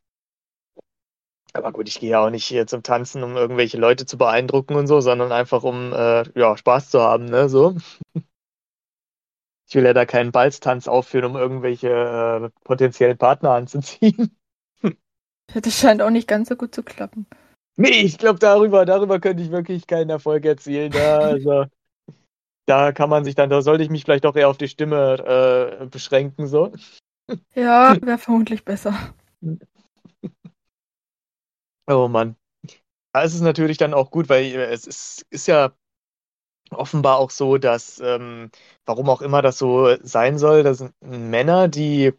[1.55, 4.77] Aber gut, ich gehe ja auch nicht hier zum Tanzen, um irgendwelche Leute zu beeindrucken
[4.77, 7.49] und so, sondern einfach um äh, ja, Spaß zu haben, ne?
[7.49, 7.75] So.
[9.69, 14.37] Ich will ja da keinen Balztanz aufführen, um irgendwelche äh, potenziellen Partner anzuziehen.
[15.55, 17.27] Das scheint auch nicht ganz so gut zu klappen.
[17.77, 20.91] Nee, ich glaube, darüber, darüber könnte ich wirklich keinen Erfolg erzielen.
[20.91, 21.67] Da, also,
[22.67, 25.81] da kann man sich dann, da sollte ich mich vielleicht auch eher auf die Stimme
[25.83, 26.73] äh, beschränken, so.
[27.55, 29.15] Ja, wäre vermutlich besser.
[31.87, 32.37] Oh Mann.
[33.13, 35.73] Da ist es natürlich dann auch gut, weil äh, es ist, ist ja
[36.71, 38.51] offenbar auch so, dass, ähm,
[38.85, 42.13] warum auch immer das so sein soll, dass Männer, die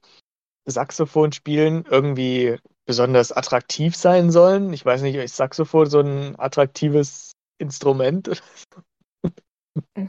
[0.65, 2.57] Saxophon spielen, irgendwie
[2.89, 4.73] besonders attraktiv sein sollen.
[4.73, 8.31] Ich weiß nicht, ist Saxophon so ein attraktives Instrument?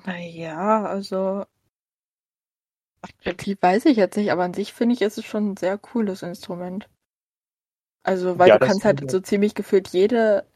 [0.07, 1.45] Naja, also
[3.03, 5.77] attraktiv weiß ich jetzt nicht, aber an sich finde ich, ist es schon ein sehr
[5.77, 6.89] cooles Instrument.
[8.03, 10.47] Also, weil Ja, du kannst halt so ziemlich gefühlt jede,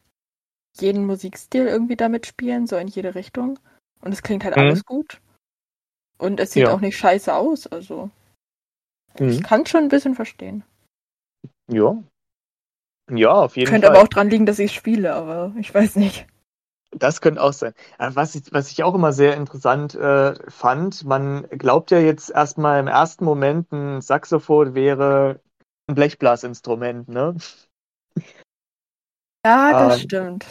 [0.80, 3.58] jeden Musikstil irgendwie damit spielen, so in jede Richtung.
[4.00, 4.62] Und es klingt halt Mhm.
[4.62, 5.20] alles gut.
[6.16, 6.72] Und es sieht Ja.
[6.72, 8.10] auch nicht scheiße aus, also
[9.14, 9.42] ich Mhm.
[9.42, 10.64] kann schon ein bisschen verstehen.
[11.68, 12.02] Ja.
[13.10, 13.96] Ja, auf jeden Könnte Fall.
[13.96, 16.26] aber auch dran liegen, dass ich spiele, aber ich weiß nicht.
[16.96, 17.74] Das könnte auch sein.
[17.98, 22.30] Aber Was ich, was ich auch immer sehr interessant äh, fand, man glaubt ja jetzt
[22.30, 25.40] erstmal im ersten Moment, ein Saxophon wäre
[25.88, 27.34] ein Blechblasinstrument, ne?
[29.44, 30.46] Ja, das Ähm, stimmt.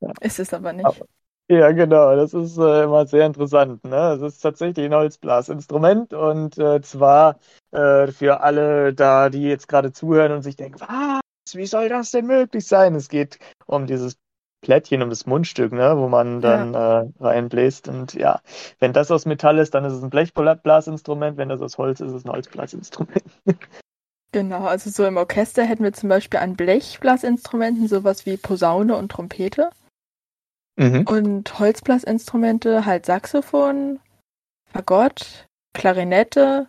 [0.00, 0.12] ja.
[0.20, 0.86] Ist es aber nicht.
[0.86, 1.06] Aber-
[1.50, 4.12] Ja, genau, das ist äh, immer sehr interessant, ne?
[4.12, 7.40] Es ist tatsächlich ein Holzblasinstrument und äh, zwar
[7.72, 11.20] äh, für alle da, die jetzt gerade zuhören und sich denken, was,
[11.54, 12.94] wie soll das denn möglich sein?
[12.94, 14.16] Es geht um dieses
[14.62, 18.40] Plättchen, um das Mundstück, ne, wo man dann äh, reinbläst und ja,
[18.78, 22.08] wenn das aus Metall ist, dann ist es ein Blechblasinstrument, wenn das aus Holz ist,
[22.08, 23.24] ist es ein Holzblasinstrument.
[24.32, 29.10] Genau, also so im Orchester hätten wir zum Beispiel an Blechblasinstrumenten sowas wie Posaune und
[29.10, 29.70] Trompete.
[30.76, 31.02] Mhm.
[31.02, 33.98] Und Holzblasinstrumente halt Saxophon,
[34.72, 36.68] Fagott, Klarinette,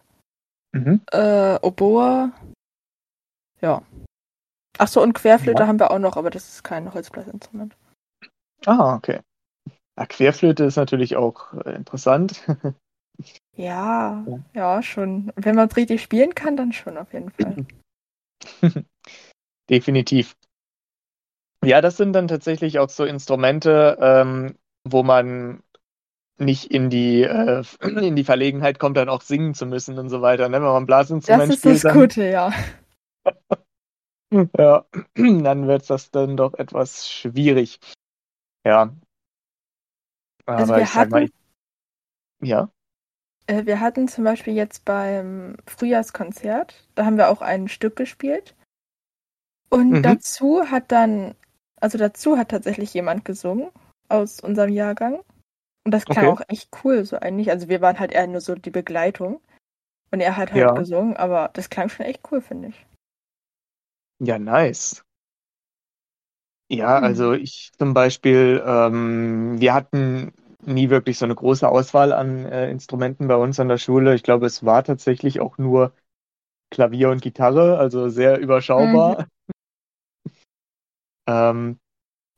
[0.74, 1.02] Mhm.
[1.12, 2.32] äh, Oboe.
[3.62, 3.84] Ja.
[4.78, 5.68] Ach so, und Querflöte Ja.
[5.68, 7.76] haben wir auch noch, aber das ist kein Holzblasinstrument.
[8.66, 9.20] Ah, okay.
[9.98, 12.44] Ja, Querflöte ist natürlich auch äh, interessant.
[13.56, 14.40] Ja, Ja.
[14.54, 15.32] ja, schon.
[15.36, 17.56] Wenn man es richtig spielen kann, dann schon auf jeden Fall.
[19.70, 20.34] Definitiv.
[21.64, 24.56] Ja, das sind dann tatsächlich auch so Instrumente, ähm,
[24.90, 25.62] wo man
[26.40, 30.22] nicht in die, äh, in die Verlegenheit kommt, dann auch singen zu müssen und so
[30.24, 30.50] weiter.
[30.50, 30.56] Ne?
[30.56, 32.52] Wenn man ein Das Blasinstrument ist spielt, das dann, Gute, ja.
[34.58, 37.80] ja, dann wird das dann doch etwas schwierig.
[38.66, 38.96] Ja.
[40.46, 42.72] Also Aber wir ich sag mal, hatten, ich, ja.
[43.48, 48.56] äh, wir hatten zum Beispiel jetzt beim Frühjahrskonzert, da haben wir auch ein Stück gespielt.
[49.70, 50.02] Und Mhm.
[50.02, 51.36] dazu hat dann,
[51.80, 53.70] also dazu hat tatsächlich jemand gesungen
[54.10, 55.22] aus unserem Jahrgang.
[55.84, 56.34] Und das klang Okay.
[56.34, 57.50] auch echt cool, so eigentlich.
[57.50, 59.42] Also wir waren halt eher nur so die Begleitung.
[60.12, 60.74] Und er hat halt Ja.
[60.74, 62.86] gesungen, aber das klang schon echt cool, finde ich.
[64.28, 65.04] Ja, nice.
[66.70, 67.04] Ja, Hm.
[67.04, 72.72] also ich zum Beispiel, ähm, wir hatten nie wirklich so eine große Auswahl an äh,
[72.72, 74.16] Instrumenten bei uns an der Schule.
[74.16, 75.94] Ich glaube, es war tatsächlich auch nur
[76.72, 79.28] Klavier und Gitarre, also sehr überschaubar.
[81.28, 81.80] Ähm,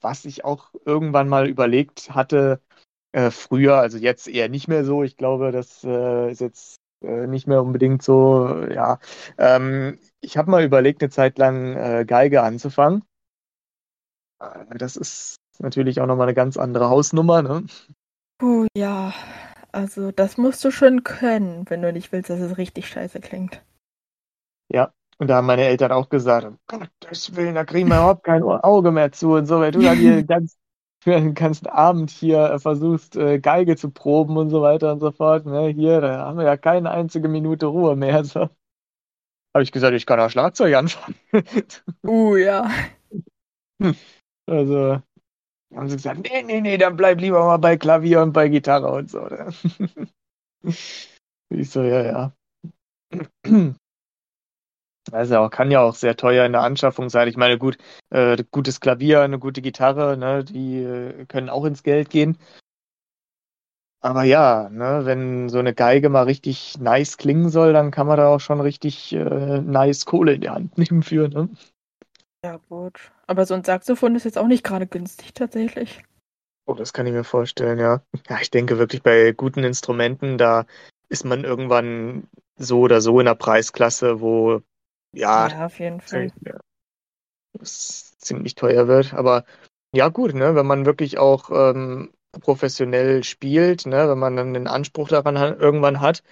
[0.02, 2.62] was ich auch irgendwann mal überlegt hatte,
[3.14, 5.04] äh, früher, also jetzt eher nicht mehr so.
[5.04, 9.00] Ich glaube, das äh, ist jetzt äh, nicht mehr unbedingt so, ja.
[9.38, 13.04] Ähm, ich habe mal überlegt, eine Zeit lang äh, Geige anzufangen.
[14.40, 17.66] Äh, Das ist natürlich auch nochmal eine ganz andere Hausnummer, ne?
[18.38, 19.14] Puh, ja.
[19.72, 23.64] Also das musst du schon können, wenn du nicht willst, dass es richtig scheiße klingt.
[24.70, 24.94] Ja.
[25.20, 28.44] Und da haben meine Eltern auch gesagt, um Gottes Willen, da kriegen wir überhaupt kein
[28.44, 30.28] Auge mehr zu und so, weil du dann hier den
[31.04, 35.00] ganzen, den ganzen Abend hier äh, versuchst, äh, Geige zu proben und so weiter und
[35.00, 35.46] so fort.
[35.46, 35.70] Ne?
[35.70, 38.24] Hier, da haben wir ja keine einzige Minute Ruhe mehr.
[38.24, 38.50] So.
[39.54, 41.16] Habe ich gesagt, ich kann auch Schlagzeug anfangen.
[42.06, 42.70] Uh, ja.
[44.46, 45.02] Also
[45.76, 48.92] haben sie gesagt, nee, nee, nee, dann bleib lieber mal bei Klavier und bei Gitarre
[48.92, 49.20] und so.
[49.20, 49.54] Ne?
[51.50, 53.74] Ich so, ja, ja.
[55.12, 57.28] Also auch, kann ja auch sehr teuer in der Anschaffung sein.
[57.28, 57.78] Ich meine, gut,
[58.10, 62.38] äh, gutes Klavier, eine gute Gitarre, ne, die äh, können auch ins Geld gehen.
[64.00, 68.18] Aber ja, ne, wenn so eine Geige mal richtig nice klingen soll, dann kann man
[68.18, 71.50] da auch schon richtig äh, nice Kohle in die Hand nehmen für, ne?
[72.44, 73.12] Ja, gut.
[73.28, 76.04] Aber so ein Saxophon ist jetzt auch nicht gerade günstig tatsächlich.
[76.66, 78.02] Oh, das kann ich mir vorstellen, ja.
[78.30, 80.66] Ja, ich denke wirklich bei guten Instrumenten, da
[81.08, 82.28] ist man irgendwann
[82.58, 84.62] so oder so in der Preisklasse, wo
[85.14, 86.32] ja, Ja, auf jeden Fall.
[87.62, 89.14] es ziemlich teuer wird.
[89.14, 89.46] Aber
[89.94, 92.12] ja, gut, ne, wenn man wirklich auch ähm,
[92.42, 96.24] professionell spielt, ne, wenn man dann den Anspruch daran ha- irgendwann hat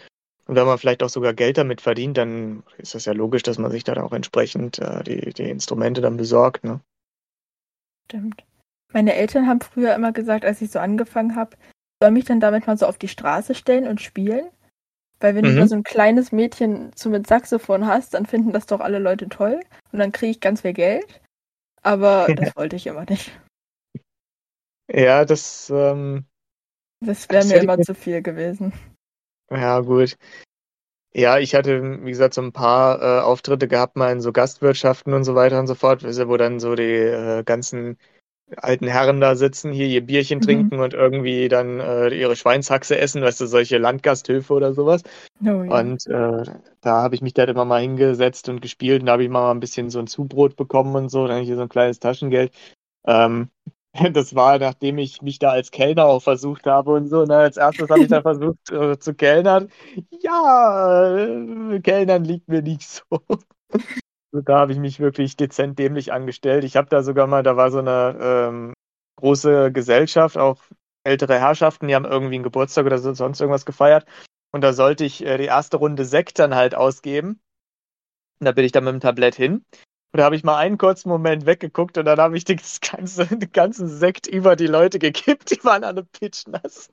[0.47, 3.57] und wenn man vielleicht auch sogar Geld damit verdient, dann ist das ja logisch, dass
[3.59, 6.81] man sich dann auch entsprechend äh, die, die Instrumente dann besorgt, ne?
[8.05, 8.43] Stimmt.
[8.93, 11.55] Meine Eltern haben früher immer gesagt, als ich so angefangen habe,
[12.01, 14.49] soll mich dann damit mal so auf die Straße stellen und spielen.
[15.21, 15.59] Weil wenn du Mhm.
[15.59, 19.29] da so ein kleines Mädchen so mit Saxophon hast, dann finden das doch alle Leute
[19.29, 19.59] toll
[19.91, 21.21] und dann kriege ich ganz viel Geld.
[21.83, 23.31] Aber das wollte ich immer nicht.
[24.87, 26.25] Ja, das, ähm,
[26.99, 28.73] Das wäre mir immer zu viel gewesen.
[29.49, 30.17] ja, gut.
[31.13, 35.13] Ja, ich hatte, wie gesagt, so ein paar äh, Auftritte gehabt, mal in so Gastwirtschaften
[35.13, 37.97] und so weiter und so fort, du, wo dann so die äh, ganzen
[38.57, 40.43] alten Herren da sitzen, hier ihr Bierchen Mhm.
[40.43, 45.03] trinken und irgendwie dann äh, ihre Schweinshaxe essen, weißt du, solche Landgasthöfe oder sowas.
[45.43, 45.79] Oh, ja.
[45.79, 46.43] Und äh,
[46.81, 49.51] da habe ich mich dann immer mal hingesetzt und gespielt und da habe ich mal
[49.51, 52.53] ein bisschen so ein Zubrot bekommen und so, dann hier so ein kleines Taschengeld.
[53.05, 53.49] Ähm,
[54.13, 57.25] das war, nachdem ich mich da als Kellner auch versucht habe und so.
[57.25, 57.37] Ne?
[57.37, 59.69] Als erstes habe ich da versucht äh, zu kellnern.
[60.21, 63.03] Ja, äh, Kellnern liegt mir nicht so.
[64.31, 66.63] Da habe ich mich wirklich dezent dämlich angestellt.
[66.63, 68.73] Ich habe da sogar mal, da war so eine ähm,
[69.17, 70.61] große Gesellschaft, auch
[71.03, 74.05] ältere Herrschaften, die haben irgendwie einen Geburtstag oder so, sonst irgendwas gefeiert.
[74.53, 77.41] Und da sollte ich äh, die erste Runde Sekt dann halt ausgeben.
[78.39, 79.65] Und da bin ich dann mit dem Tablett hin.
[80.13, 83.25] Und da habe ich mal einen kurzen Moment weggeguckt und dann habe ich das ganze,
[83.25, 85.51] den ganzen Sekt über die Leute gekippt.
[85.51, 86.89] Die waren alle pitchnass.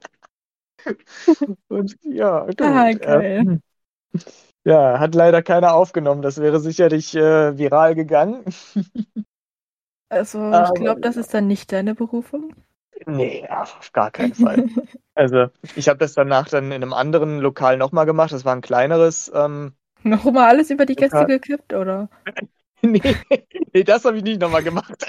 [1.69, 2.61] Und ja, gut.
[2.61, 3.61] Ah, äh, geil.
[4.65, 6.23] Ja, hat leider keiner aufgenommen.
[6.23, 8.45] Das wäre sicherlich äh, viral gegangen.
[10.11, 12.55] Also, ich glaube, das ist dann nicht deine Berufung.
[13.07, 14.67] Nee, auf gar keinen Fall.
[15.15, 18.31] Also, ich habe das danach dann in einem anderen Lokal nochmal gemacht.
[18.31, 19.31] Das war ein kleineres.
[19.35, 19.73] Ähm,
[20.05, 21.41] Nochmal alles über die Gäste Lokal.
[21.41, 22.09] gekippt, oder?
[22.83, 23.03] nee,
[23.75, 25.05] nee, das habe ich nicht nochmal gemacht.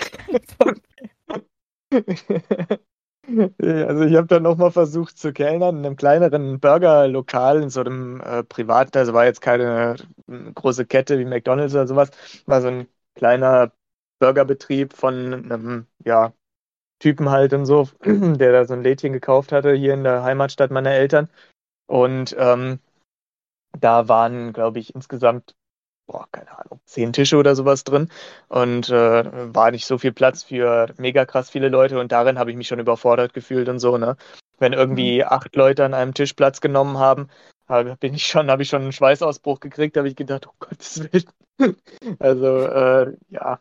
[3.61, 8.21] Also ich habe dann nochmal versucht zu kellnern in einem kleineren Burgerlokal, in so einem
[8.21, 9.95] äh, privaten, also war jetzt keine
[10.27, 12.11] äh, große Kette wie McDonald's oder sowas,
[12.45, 13.71] war so ein kleiner
[14.19, 16.33] Burgerbetrieb von einem, ja,
[16.99, 20.71] Typen halt und so, der da so ein Lädchen gekauft hatte hier in der Heimatstadt
[20.71, 21.29] meiner Eltern.
[21.87, 22.79] Und ähm,
[23.79, 25.55] da waren, glaube ich, insgesamt,
[26.09, 28.09] boah, keine Ahnung, zehn Tische oder sowas drin.
[28.47, 31.99] Und äh, war nicht so viel Platz für mega krass viele Leute.
[31.99, 34.17] Und darin habe ich mich schon überfordert gefühlt und so, ne?
[34.57, 37.29] Wenn irgendwie acht Leute an einem Tisch Platz genommen haben,
[37.67, 41.03] habe bin ich schon, habe ich schon einen Schweißausbruch gekriegt, habe ich gedacht, oh Gottes
[41.11, 41.25] Willen.
[42.19, 43.59] Also, äh, ja.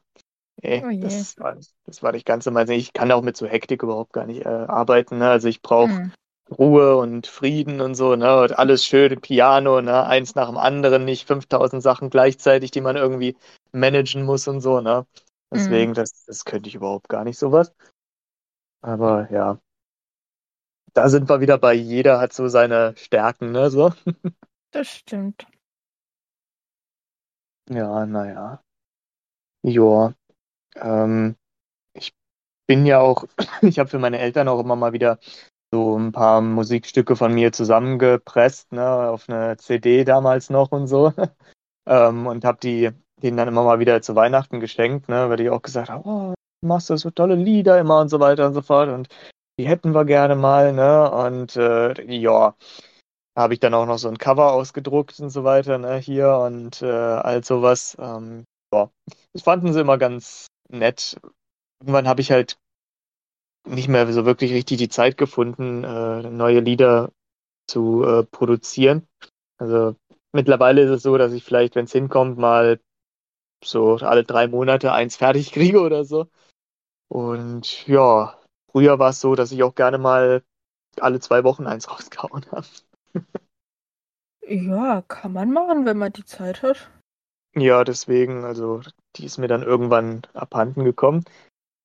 [0.62, 1.00] Nee, Oh je.
[1.00, 2.70] das war, das war nicht ganz so meins.
[2.70, 5.18] Ich kann auch mit so Hektik überhaupt gar nicht äh, arbeiten.
[5.18, 5.28] Ne?
[5.28, 6.12] Also ich brauche Hm.
[6.50, 8.42] Ruhe und Frieden und so, ne?
[8.42, 10.06] Und alles schön, Piano, ne?
[10.06, 13.36] Eins nach dem anderen, nicht 5000 Sachen gleichzeitig, die man irgendwie
[13.72, 15.06] managen muss und so, ne?
[15.52, 17.72] Deswegen, das, das könnte ich überhaupt gar nicht sowas.
[18.82, 19.58] Aber ja,
[20.94, 23.70] da sind wir wieder bei jeder hat so seine Stärken, ne?
[23.70, 23.92] So.
[24.70, 25.46] Das stimmt.
[27.70, 28.62] Ja, naja.
[29.62, 30.14] Joa.
[30.76, 31.36] Ähm,
[31.94, 32.12] ich
[32.66, 33.24] bin ja auch,
[33.62, 35.18] ich habe für meine Eltern auch immer mal wieder
[35.72, 41.12] so ein paar Musikstücke von mir zusammengepresst, ne, auf eine CD damals noch und so.
[41.90, 42.90] Ähm, und habe die
[43.22, 46.34] denen dann immer mal wieder zu Weihnachten geschenkt, ne, weil die auch gesagt haben, oh,
[46.60, 49.08] du machst da so tolle Lieder immer und so weiter und so fort und
[49.58, 51.10] die hätten wir gerne mal, ne?
[51.10, 52.54] Und äh, ja,
[53.36, 56.82] habe ich dann auch noch so ein Cover ausgedruckt und so weiter, ne, hier und
[56.82, 57.96] äh, all sowas.
[57.98, 58.90] Ähm, ja,
[59.32, 61.16] das fanden sie immer ganz nett.
[61.80, 62.58] Irgendwann habe ich halt
[63.68, 67.12] nicht mehr so wirklich richtig die Zeit gefunden, äh, neue Lieder
[67.66, 69.06] zu äh, produzieren.
[69.58, 69.96] Also
[70.32, 72.80] mittlerweile ist es so, dass ich vielleicht, wenn es hinkommt, mal
[73.64, 76.26] so alle drei Monate eins fertig kriege oder so.
[77.08, 78.38] Und ja,
[78.70, 80.42] früher war es so, dass ich auch gerne mal
[81.00, 82.66] alle zwei Wochen eins rausgehauen habe.
[84.46, 86.90] Ja, kann man machen, wenn man die Zeit hat.
[87.54, 88.82] Ja, deswegen, also
[89.16, 91.24] die ist mir dann irgendwann abhanden gekommen.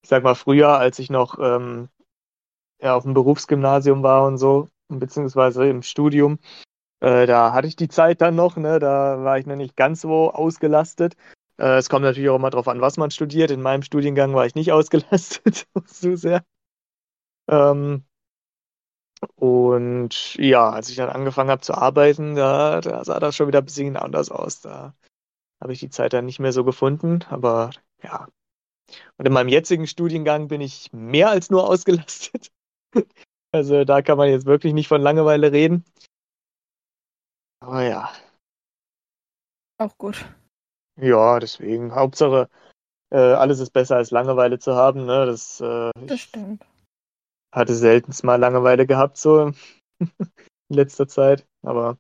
[0.04, 1.90] Ich sag mal, früher, als ich noch ähm,
[2.82, 6.40] ja, auf dem Berufsgymnasium war und so, beziehungsweise im Studium,
[7.02, 8.80] äh, da hatte ich die Zeit dann noch, ne?
[8.80, 11.16] Da war ich noch nicht ganz so ausgelastet.
[11.58, 13.52] Äh, es kommt natürlich auch immer drauf an, was man studiert.
[13.52, 16.44] In meinem Studiengang war ich nicht ausgelastet so sehr.
[17.48, 18.04] Ähm,
[19.36, 23.60] und ja, als ich dann angefangen habe zu arbeiten, da, da sah das schon wieder
[23.60, 24.62] ein bisschen anders aus.
[24.62, 24.94] Da
[25.62, 27.72] habe ich die Zeit dann nicht mehr so gefunden, aber
[28.04, 28.28] ja.
[29.18, 32.52] Und in meinem jetzigen Studiengang bin ich mehr als nur ausgelastet.
[33.52, 35.86] Also da kann man jetzt wirklich nicht von Langeweile reden.
[37.62, 38.12] Aber ja,
[39.78, 40.26] Auch gut.
[41.00, 41.96] Ja, deswegen.
[41.96, 42.50] Hauptsache,
[43.12, 45.06] äh, alles ist besser als Langeweile zu haben.
[45.06, 45.26] Ne?
[45.26, 46.66] Das, äh, Das stimmt.
[47.54, 49.52] hatte selten mal Langeweile gehabt, so
[50.00, 50.12] in
[50.70, 51.46] letzter Zeit.
[51.64, 51.98] Aber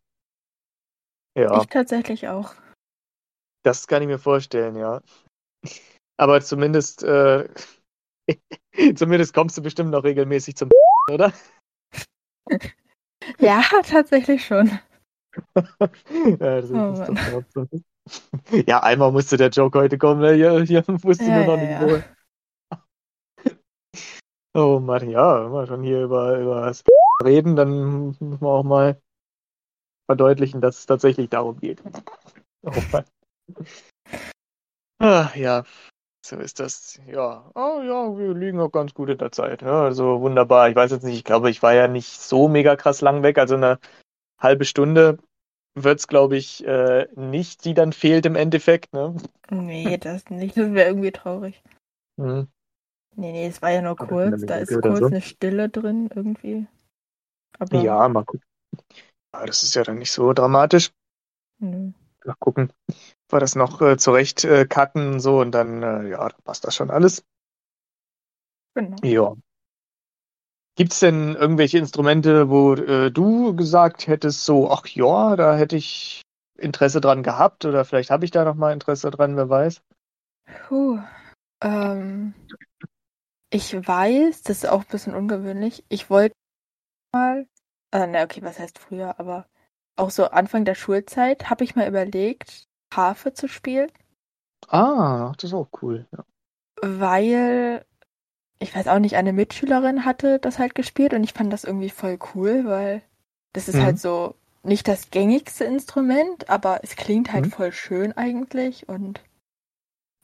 [1.35, 2.53] ja, Ich tatsächlich auch.
[3.63, 5.01] das kann ich mir vorstellen, ja.
[6.17, 7.49] Aber zumindest, äh,
[8.95, 10.69] zumindest kommst du bestimmt noch regelmäßig zum
[11.11, 11.33] oder?
[13.39, 14.79] Ja, tatsächlich schon.
[16.39, 17.65] ja, Oh.
[18.67, 20.33] Ja, einmal musste der Joke heute kommen, ne?
[20.33, 22.03] hier, hier wusste Ja, nur noch ja, nicht ja.
[24.53, 24.65] wo.
[24.75, 26.83] Oh Mann, ja, wenn wir schon hier über, über das
[27.23, 29.01] reden, dann müssen wir auch mal
[30.05, 31.81] verdeutlichen, dass es tatsächlich darum geht.
[32.61, 33.05] Oh Mann.
[34.99, 35.63] Ah, ja,
[36.25, 36.99] so ist das.
[37.05, 39.61] Ja, oh ja, wir liegen auch ganz gut in der Zeit.
[39.61, 40.69] Ja, also wunderbar.
[40.69, 43.37] Ich weiß jetzt nicht, ich glaube, ich war ja nicht so mega krass lang weg.
[43.37, 43.79] Also eine
[44.39, 45.17] halbe Stunde
[45.75, 48.93] wird es, glaube ich, äh, nicht, die dann fehlt im Endeffekt.
[48.93, 49.15] Ne?
[49.49, 50.55] Nee, das nicht.
[50.55, 51.61] Das wäre irgendwie traurig.
[52.15, 52.47] Hm.
[53.15, 54.45] Nee, nee, es war ja nur Aber kurz.
[54.45, 55.07] Da ist kurz so.
[55.07, 56.67] eine Stille drin irgendwie.
[57.57, 58.43] Aber Ja, mal gucken.
[59.33, 60.91] Ja, das ist ja dann nicht so dramatisch.
[61.57, 61.91] nö.
[62.39, 62.95] Gucken, ob
[63.29, 66.65] wir das noch äh, zurecht äh, cutten und so und dann, äh, ja, dann passt
[66.65, 67.23] das schon alles.
[68.75, 68.97] Genau.
[69.03, 69.35] Ja.
[70.75, 75.75] Gibt es denn irgendwelche Instrumente, wo äh, du gesagt hättest, so, ach ja, da hätte
[75.75, 76.23] ich
[76.57, 79.81] Interesse dran gehabt oder vielleicht habe ich da noch mal Interesse dran, wer weiß?
[80.67, 80.99] Puh.
[81.61, 82.33] Ähm,
[83.51, 85.83] ich weiß, das ist auch ein bisschen ungewöhnlich.
[85.89, 86.35] Ich wollte
[87.13, 87.47] mal,
[87.91, 89.45] äh, na okay, was heißt früher, aber
[89.95, 93.91] auch so Anfang der Schulzeit habe ich mal überlegt, Harfe zu spielen,
[94.67, 96.05] Ah, das ist auch cool.
[96.11, 96.25] Ja.
[96.81, 97.85] weil
[98.59, 101.89] ich weiß auch nicht, eine Mitschülerin hatte das halt gespielt und ich fand das irgendwie
[101.91, 103.03] voll cool, weil
[103.53, 103.85] das ist Mhm.
[103.85, 107.51] halt so nicht das gängigste Instrument, aber es klingt halt Mhm.
[107.51, 109.21] voll schön eigentlich und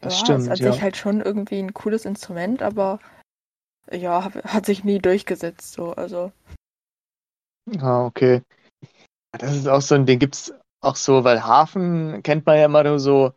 [0.02, 0.72] Das ja, stimmt, ist an ja.
[0.72, 3.00] sich halt schon irgendwie ein cooles Instrument, aber
[3.92, 6.32] ja, hat sich nie durchgesetzt, so, also.
[7.80, 8.42] Ah, okay.
[9.32, 12.84] Das ist auch so ein Ding, gibt's auch so, weil Hafen kennt man ja immer
[12.84, 13.34] nur so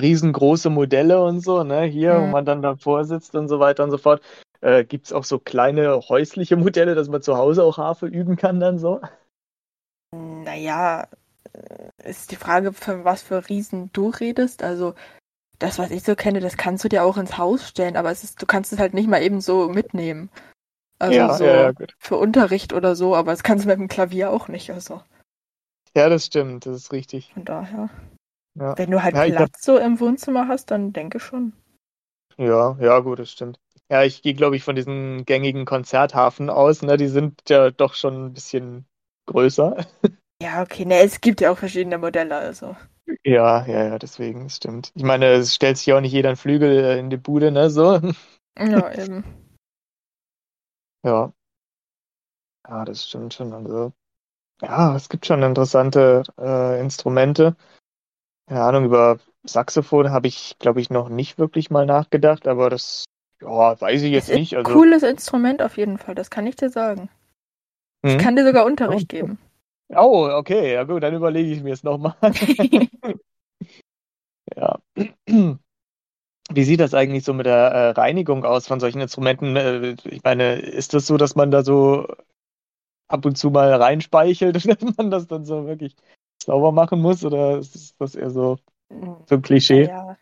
[0.00, 2.32] riesengroße Modelle und so, ne, hier, wo Mhm.
[2.32, 4.22] man dann davor sitzt und so weiter und so fort.
[4.62, 8.60] Äh, gibt's auch so kleine häusliche Modelle, dass man zu Hause auch Harfe üben kann
[8.60, 9.00] dann so?
[10.12, 11.08] Naja,
[11.52, 14.62] äh, ist die Frage, von was für Riesen du redest.
[14.62, 14.94] Also,
[15.60, 18.24] das, was ich so kenne, das kannst du dir auch ins Haus stellen, aber es
[18.24, 20.30] ist, du kannst es halt nicht mal eben so mitnehmen.
[21.00, 23.88] Also Ja, so ja, ja, für Unterricht oder so, aber das kannst du mit dem
[23.88, 24.70] Klavier auch nicht.
[24.72, 25.02] Also
[25.96, 27.32] Ja, das stimmt, das ist richtig.
[27.32, 27.88] von daher.
[28.54, 31.54] Ja, Wenn du halt Ja, Platz so im Wohnzimmer hast, dann denke schon.
[32.36, 33.58] ja, ja, gut, das stimmt.
[33.90, 37.94] Ja, ich gehe, glaube ich, von diesen gängigen Konzerthafen aus, ne, die sind ja doch
[37.94, 38.86] schon ein bisschen
[39.26, 39.86] größer.
[40.42, 42.76] Ja, okay, ne, es gibt ja auch verschiedene Modelle, also.
[43.24, 44.92] Ja, ja, ja, deswegen, das stimmt.
[44.94, 47.50] Ich meine, es stellt sich ja auch nicht jeder einen Flügel äh, in die Bude,
[47.50, 48.00] ne, so.
[48.58, 49.24] Ja, eben.
[51.02, 51.32] Ja.
[52.68, 53.52] Ja, das stimmt schon.
[53.54, 53.92] Also,
[54.62, 57.56] ja, es gibt schon interessante äh, Instrumente.
[58.48, 63.04] Keine Ahnung, über Saxophon habe ich, glaube ich, noch nicht wirklich mal nachgedacht, aber das,
[63.40, 64.56] ja, weiß ich jetzt nicht.
[64.56, 67.08] ein Also, cooles Instrument auf jeden Fall, das kann ich dir sagen.
[68.02, 68.18] Ich hm?
[68.18, 69.16] kann dir sogar Unterricht Oh.
[69.16, 69.38] geben.
[69.94, 72.14] Oh, okay, ja gut, dann überlege ich mir es nochmal.
[74.56, 74.78] Ja.
[76.50, 79.56] Wie sieht das eigentlich so mit der äh, Reinigung aus von solchen Instrumenten?
[79.56, 82.06] Äh, ich meine, ist das so, dass man da so
[83.08, 85.96] ab und zu mal reinspeichelt dass man das dann so wirklich
[86.42, 87.24] sauber machen muss?
[87.24, 88.58] Oder ist das eher so,
[88.90, 89.86] so ein Klischee?
[89.86, 90.18] Naja.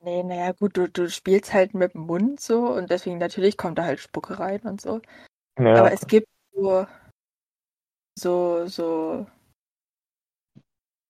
[0.00, 3.78] Nee, naja, gut, du, du spielst halt mit dem Mund so und deswegen natürlich kommt
[3.78, 5.00] da halt Spucke rein und so.
[5.58, 5.76] Ja.
[5.76, 6.86] Aber es gibt so,
[8.18, 9.26] so, so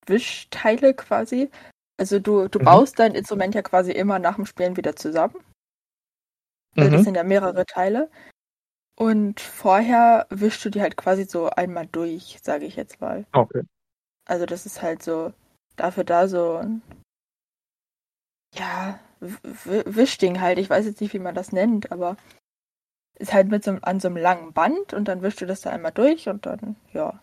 [0.07, 1.51] Wischteile quasi.
[1.99, 2.64] Also du, du Mhm.
[2.64, 5.36] baust dein Instrument ja quasi immer nach dem Spielen wieder zusammen.
[6.76, 7.05] Also das Mhm.
[7.05, 8.11] sind ja mehrere Teile.
[8.97, 13.26] Und vorher wischst du die halt quasi so einmal durch, sage ich jetzt mal.
[13.32, 13.62] Okay.
[14.26, 15.32] Also das ist halt so
[15.76, 16.82] dafür da so ein
[18.55, 20.59] ja, W- Wischding halt.
[20.59, 22.16] Ich weiß jetzt nicht, wie man das nennt, aber
[23.18, 25.61] ist halt mit so einem, an so einem langen Band und dann wischst du das
[25.62, 27.20] da einmal durch und dann, ja.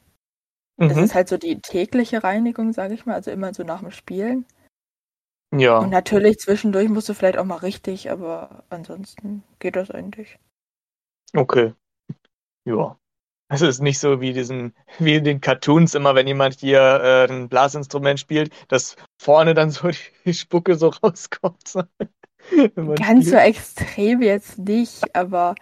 [0.77, 1.03] Das Mhm.
[1.03, 4.45] ist halt so die tägliche Reinigung, sage ich mal, also immer so nach dem Spielen.
[5.53, 5.79] Ja.
[5.79, 10.39] Und natürlich zwischendurch musst du vielleicht auch mal richtig, aber ansonsten geht das eigentlich.
[11.33, 11.73] Okay.
[12.65, 12.97] Ja.
[13.49, 17.31] Es ist nicht so wie diesen, wie in den Cartoons immer, wenn jemand hier äh,
[17.31, 19.89] ein Blasinstrument spielt, dass vorne dann so
[20.25, 21.67] die Spucke so rauskommt.
[21.67, 21.83] so,
[22.95, 23.43] Ganz so spielt.
[23.43, 25.55] extrem jetzt nicht, aber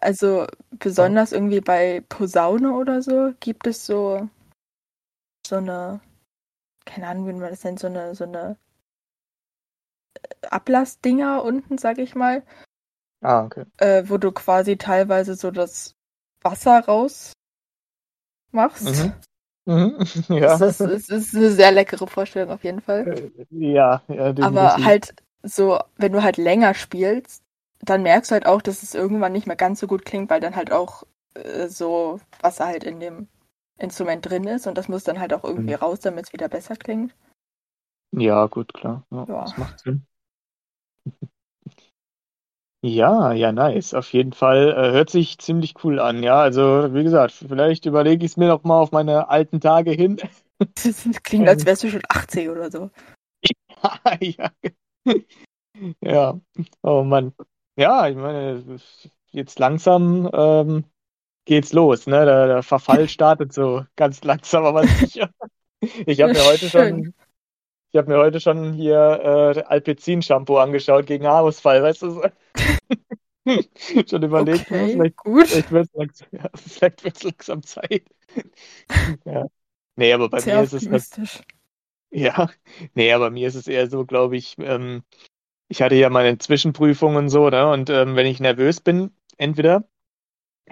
[0.00, 4.28] also besonders irgendwie bei Posaune oder so gibt es so
[5.46, 6.00] so eine
[6.84, 8.56] keine Ahnung, wie man das nennt, so eine, so eine
[10.14, 12.42] äh, Ablassdinger unten, sag ich mal.
[13.24, 13.64] Ah, okay.
[13.78, 15.94] Äh, wo du quasi teilweise so das
[16.42, 17.32] Wasser raus
[18.52, 18.84] machst.
[18.84, 19.12] Mhm.
[19.64, 19.98] Mhm.
[20.28, 20.58] Ja.
[20.58, 23.08] Das, ist, das ist eine sehr leckere Vorstellung auf jeden Fall.
[23.08, 27.42] Äh, ja, ja, Aber halt so, wenn du halt länger spielst,
[27.80, 30.40] dann merkst du halt auch, dass es irgendwann nicht mehr ganz so gut klingt, weil
[30.40, 33.28] dann halt auch äh, so Wasser halt in dem
[33.78, 35.78] Instrument drin ist und das muss dann halt auch irgendwie Mhm.
[35.78, 37.14] raus, damit es wieder besser klingt.
[38.12, 39.06] Ja, gut, klar.
[39.10, 39.40] Ja, Ja.
[39.44, 40.06] das macht Sinn.
[42.86, 43.94] Ja, ja, nice.
[43.94, 44.72] Auf jeden Fall.
[44.72, 46.22] Äh, hört sich ziemlich cool an.
[46.22, 49.90] Ja, also wie gesagt, vielleicht überlege ich es mir noch mal auf meine alten Tage
[49.90, 50.20] hin.
[50.58, 52.90] Das klingt, als wärst du schon 80 oder so.
[54.20, 54.50] Ja.
[56.00, 56.40] Ja.
[56.82, 57.32] Oh Mann.
[57.76, 58.62] Ja, ich meine,
[59.30, 60.84] jetzt langsam ähm,
[61.46, 62.24] geht's los, ne?
[62.24, 65.30] Der, der Verfall startet so ganz langsam, aber sicher.
[66.06, 67.14] Ich habe mir heute schon,
[67.92, 72.10] ich habe mir heute schon hier äh, Alpecin-Shampoo angeschaut gegen Haarausfall, weißt du?
[72.10, 72.22] so.
[74.08, 74.70] Schon überlegt?
[74.70, 75.46] Okay, vielleicht, gut.
[75.48, 78.04] vielleicht langsam, ja, vielleicht wird's langsam Zeit.
[79.24, 79.46] Ja.
[79.96, 81.40] Nee, aber bei Sehr mir ist es optimistisch.
[82.10, 82.50] ja,
[82.94, 85.02] nee, aber mir ist es eher so, glaube ich, ähm,
[85.68, 87.70] ich hatte ja meine Zwischenprüfung und so, ne?
[87.70, 89.84] Und ähm, wenn ich nervös bin, entweder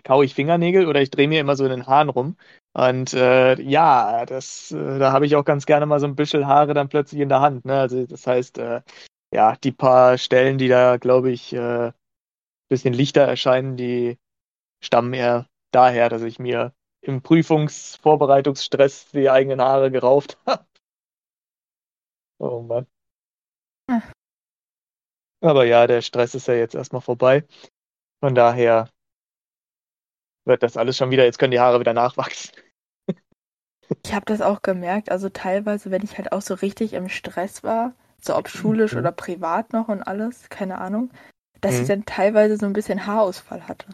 [0.05, 2.37] kaue ich Fingernägel oder ich drehe mir immer so in den Haaren rum.
[2.73, 6.47] Und äh, ja, das, äh, da habe ich auch ganz gerne mal so ein Büschel
[6.47, 7.65] Haare dann plötzlich in der Hand.
[7.65, 7.75] Ne?
[7.79, 8.83] Also das heißt, äh,
[9.33, 11.93] ja, die paar Stellen, die da, glaube ich, äh,
[12.73, 14.19] bisschen lichter erscheinen, die
[14.83, 20.65] stammen eher daher, dass ich mir im Prüfungsvorbereitungsstress die eigenen Haare gerauft habe.
[22.41, 22.87] Oh Mann.
[23.91, 24.03] Hm.
[25.43, 27.45] Aber ja, der Stress ist ja jetzt erstmal vorbei.
[28.21, 28.89] Von daher
[30.47, 32.53] wird das alles schon wieder, jetzt können die Haare wieder nachwachsen.
[34.05, 37.63] Ich habe das auch gemerkt, also teilweise, wenn ich halt auch so richtig im Stress
[37.63, 39.01] war, so ob schulisch Mhm.
[39.01, 41.11] oder privat noch und alles, keine Ahnung,
[41.63, 41.89] dass ich Mhm.
[41.89, 43.89] dann teilweise so ein bisschen Haarausfall hatte.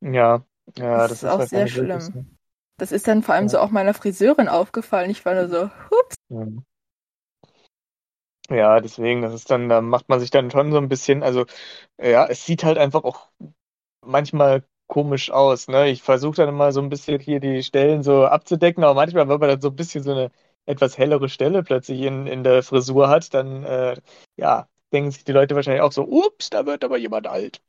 [0.00, 0.44] Ja,
[0.76, 2.14] ja, Das das, ist auch sehr schlimm.
[2.78, 3.48] Das ist dann vor allem Ja.
[3.48, 5.10] so auch meiner Friseurin aufgefallen.
[5.10, 6.14] Ich war nur so, hups.
[6.28, 6.46] Ja.
[8.50, 11.44] Ja, deswegen, das ist dann, da macht man sich dann schon so ein bisschen, also
[12.00, 13.30] ja, es sieht halt einfach auch
[14.06, 15.88] manchmal komisch aus, ne?
[15.90, 19.40] Ich versuche dann immer so ein bisschen hier die Stellen so abzudecken, aber manchmal, wenn
[19.40, 20.30] man dann so ein bisschen so eine
[20.66, 23.96] etwas hellere Stelle plötzlich in, in der Frisur hat, dann äh,
[24.36, 27.62] ja, denken sich die Leute wahrscheinlich auch so, ups, da wird aber jemand alt.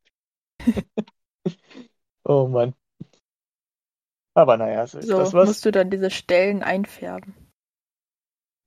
[2.25, 2.73] Oh Mann.
[4.33, 5.55] Aber naja, so ist So das was.
[5.55, 7.35] musst du dann diese Stellen einfärben.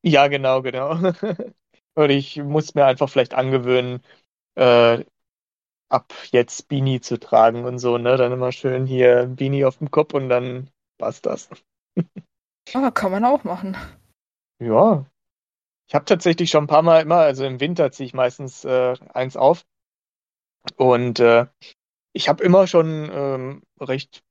[0.04, 0.94] Ja, genau, genau.
[1.94, 4.02] Und ich muss mir einfach vielleicht angewöhnen,
[4.56, 5.04] äh,
[5.90, 8.16] ab jetzt Beanie zu tragen und so, ne?
[8.18, 11.50] Dann immer schön hier Beanie auf dem Kopf und dann passt das.
[12.74, 13.76] Aber kann man auch machen.
[14.60, 15.04] Ja.
[15.86, 18.94] Ich habe tatsächlich schon ein paar Mal immer, also im Winter ziehe ich meistens äh,
[19.14, 19.64] eins auf.
[20.76, 21.46] Und äh,
[22.12, 24.22] ich habe immer schon ähm, recht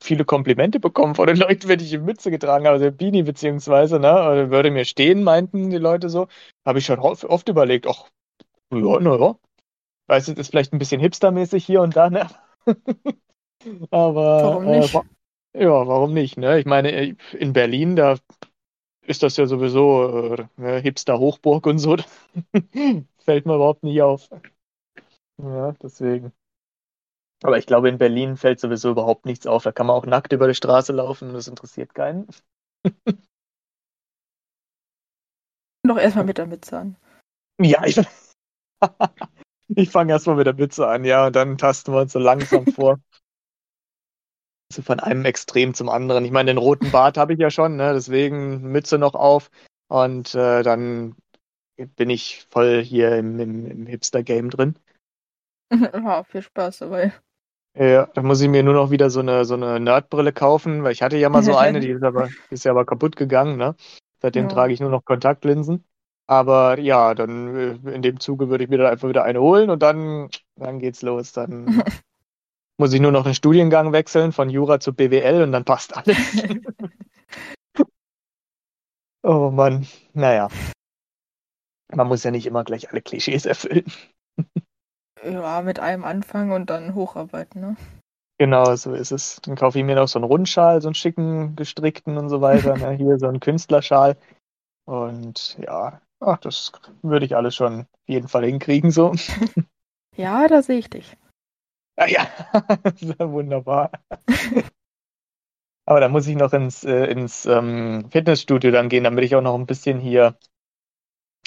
[0.00, 4.00] viele Komplimente bekommen von den Leuten, wenn ich eine Mütze getragen habe, also Beanie beziehungsweise,
[4.00, 4.10] ne?
[4.12, 6.28] Oder würde mir stehen, meinten die Leute so.
[6.66, 8.08] Habe ich schon oft, überlegt, ach,
[8.72, 9.36] ja, naja.
[10.08, 12.28] Weiß, es ist vielleicht ein bisschen hipstermäßig hier und da, ne?
[13.90, 14.92] Aber Warum äh, nicht?
[14.92, 15.04] wa-
[15.54, 16.58] ja, warum nicht, ne?
[16.58, 18.16] Ich meine, äh, in Berlin, da
[19.08, 21.96] ist das ja sowieso äh, ne, Hipster-Hochburg und so.
[23.24, 24.28] Fällt mir überhaupt nicht auf.
[25.38, 26.32] Ja, deswegen.
[27.42, 29.62] Aber ich glaube, in Berlin fällt sowieso überhaupt nichts auf.
[29.62, 32.26] Da kann man auch nackt über die Straße laufen und das interessiert keinen.
[35.86, 36.96] Doch erstmal mit der Mütze an.
[37.60, 38.00] Ja, ich,
[39.68, 42.66] ich fange erstmal mit der Mütze an, ja, und dann tasten wir uns so langsam
[42.66, 42.98] vor.
[44.70, 46.24] Von einem Extrem zum anderen.
[46.24, 47.94] Ich meine, den roten Bart habe ich ja schon, ne?
[47.94, 49.50] deswegen Mütze noch auf.
[49.88, 51.16] Und äh, dann
[51.76, 54.74] bin ich voll hier im, im, im Hipster-Game drin.
[55.72, 57.12] ja, viel Spaß dabei.
[57.74, 60.92] Ja, da muss ich mir nur noch wieder so eine, so eine Nerdbrille kaufen, weil
[60.92, 63.56] ich hatte ja mal so eine, die ist aber, die ist ja aber kaputt gegangen,
[63.56, 63.74] ne?
[64.20, 64.54] Seitdem Ja.
[64.54, 65.84] trage ich nur noch Kontaktlinsen.
[66.26, 67.56] Aber ja, dann
[67.86, 70.78] äh, in dem Zuge würde ich mir dann einfach wieder eine holen und dann, dann
[70.78, 71.32] geht's los.
[71.32, 71.66] Dann
[72.78, 76.16] muss ich nur noch den Studiengang wechseln von Jura zu BWL und dann passt alles.
[79.24, 80.48] Oh Mann, naja.
[81.92, 83.84] Man muss ja nicht immer gleich alle Klischees erfüllen.
[85.24, 87.76] Ja, mit einem anfangen und dann hocharbeiten, ne?
[88.38, 89.40] Genau, so ist es.
[89.42, 92.76] Dann kaufe ich mir noch so einen Rundschal, so einen schicken, gestrickten und so weiter.
[92.76, 92.92] Ne?
[92.92, 94.16] Hier so einen Künstlerschal.
[94.84, 96.72] Und ja, ach, das
[97.02, 99.12] würde ich alles schon auf jeden Fall hinkriegen, so.
[100.16, 101.16] Ja, da sehe ich dich.
[101.98, 102.28] Ah, ja,
[103.18, 103.90] wunderbar.
[105.84, 109.42] Aber da muss ich noch ins, äh, ins ähm, Fitnessstudio dann gehen, damit ich auch
[109.42, 110.38] noch ein bisschen hier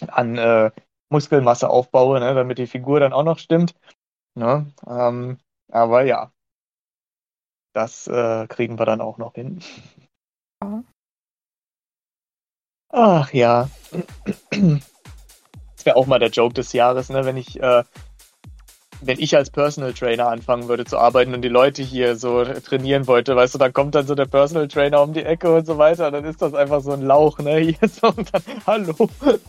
[0.08, 0.72] an äh,
[1.10, 3.76] Muskelmasse aufbaue, ne, damit die Figur dann auch noch stimmt.
[4.36, 4.70] Ne?
[4.86, 5.38] Ähm,
[5.72, 6.34] aber ja,
[7.74, 9.62] das äh, kriegen wir dann auch noch hin.
[12.90, 13.70] Ach ja.
[14.50, 17.24] Das wäre auch mal der Joke des Jahres, ne?
[17.26, 17.84] wenn ich äh,
[19.02, 23.08] wenn ich als Personal Trainer anfangen würde zu arbeiten und die Leute hier so trainieren
[23.08, 25.78] wollte, weißt du, dann kommt dann so der Personal Trainer um die Ecke und so
[25.78, 27.58] weiter, dann ist das einfach so ein Lauch, ne?
[27.60, 29.10] Hier so und dann, hallo.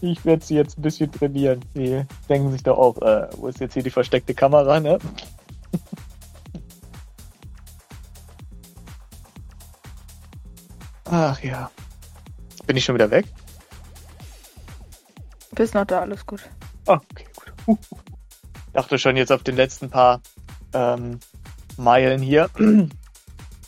[0.00, 1.64] Ich werde sie jetzt ein bisschen trainieren.
[1.74, 4.98] Die denken sich doch auch, äh, wo ist jetzt hier die versteckte Kamera, ne?
[11.06, 11.70] Ach ja.
[12.66, 13.24] Bin ich schon wieder weg?
[15.52, 16.42] Bist noch da, alles gut.
[16.86, 17.52] Ah, okay, gut.
[17.66, 17.78] Uh,
[18.74, 20.20] dachte schon jetzt auf den letzten paar
[20.74, 21.20] ähm,
[21.78, 22.50] Meilen hier,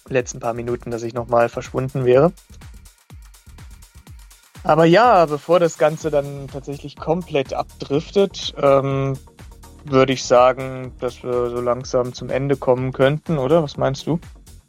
[0.08, 2.32] letzten paar Minuten, dass ich nochmal verschwunden wäre.
[4.62, 9.16] Aber ja, bevor das Ganze dann tatsächlich komplett abdriftet, ähm,
[9.84, 13.62] würde ich sagen, dass wir so langsam zum Ende kommen könnten, oder?
[13.62, 14.18] Was meinst du?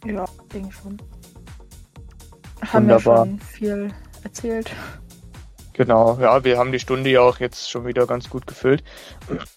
[0.05, 0.97] Ja, denke schon.
[2.61, 3.91] Haben wir schon viel
[4.23, 4.71] erzählt.
[5.73, 8.83] Genau, ja, wir haben die Stunde ja auch jetzt schon wieder ganz gut gefüllt.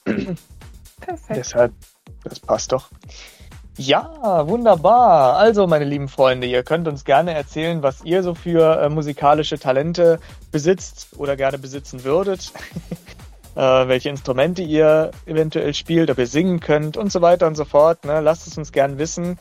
[1.00, 1.38] Perfekt.
[1.38, 1.72] Deshalb,
[2.24, 2.90] das passt doch.
[3.76, 5.36] Ja, wunderbar.
[5.36, 9.58] Also, meine lieben Freunde, ihr könnt uns gerne erzählen, was ihr so für äh, musikalische
[9.58, 10.20] Talente
[10.52, 12.52] besitzt oder gerne besitzen würdet.
[13.54, 17.64] äh, welche Instrumente ihr eventuell spielt, ob ihr singen könnt und so weiter und so
[17.64, 18.04] fort.
[18.04, 18.20] Ne?
[18.20, 19.38] Lasst es uns gerne wissen.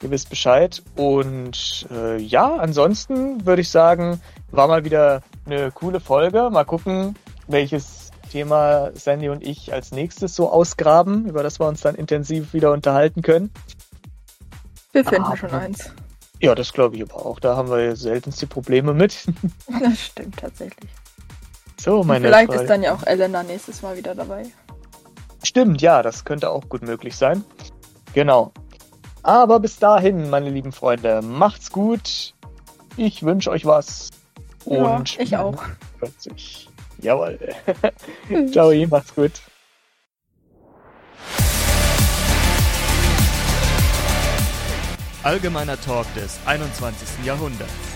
[0.00, 0.82] Ihr wisst Bescheid.
[0.96, 6.48] Und äh, ja, ansonsten würde ich sagen, war mal wieder eine coole Folge.
[6.50, 7.16] Mal gucken,
[7.48, 8.03] welches
[8.34, 12.72] Thema Sandy und ich als nächstes so ausgraben, über das wir uns dann intensiv wieder
[12.72, 13.52] unterhalten können.
[14.90, 15.92] Wir finden ah, schon eins.
[16.40, 17.38] Ja, das glaube ich aber auch.
[17.38, 19.26] Da haben wir seltenst die Probleme mit.
[19.80, 20.90] Das stimmt tatsächlich.
[21.80, 22.62] So, meine Vielleicht Frage.
[22.62, 24.46] ist dann ja auch Elena nächstes Mal wieder dabei.
[25.44, 27.44] Stimmt, ja, das könnte auch gut möglich sein.
[28.14, 28.50] Genau.
[29.22, 32.34] Aber bis dahin, meine lieben Freunde, macht's gut.
[32.96, 34.10] Ich wünsche euch was.
[34.64, 35.62] Und ja, ich auch.
[35.98, 36.68] Plötzlich.
[37.04, 37.38] Jawohl.
[38.52, 39.32] Ciao, macht's gut.
[45.22, 47.24] Allgemeiner Talk des 21.
[47.24, 47.93] Jahrhunderts.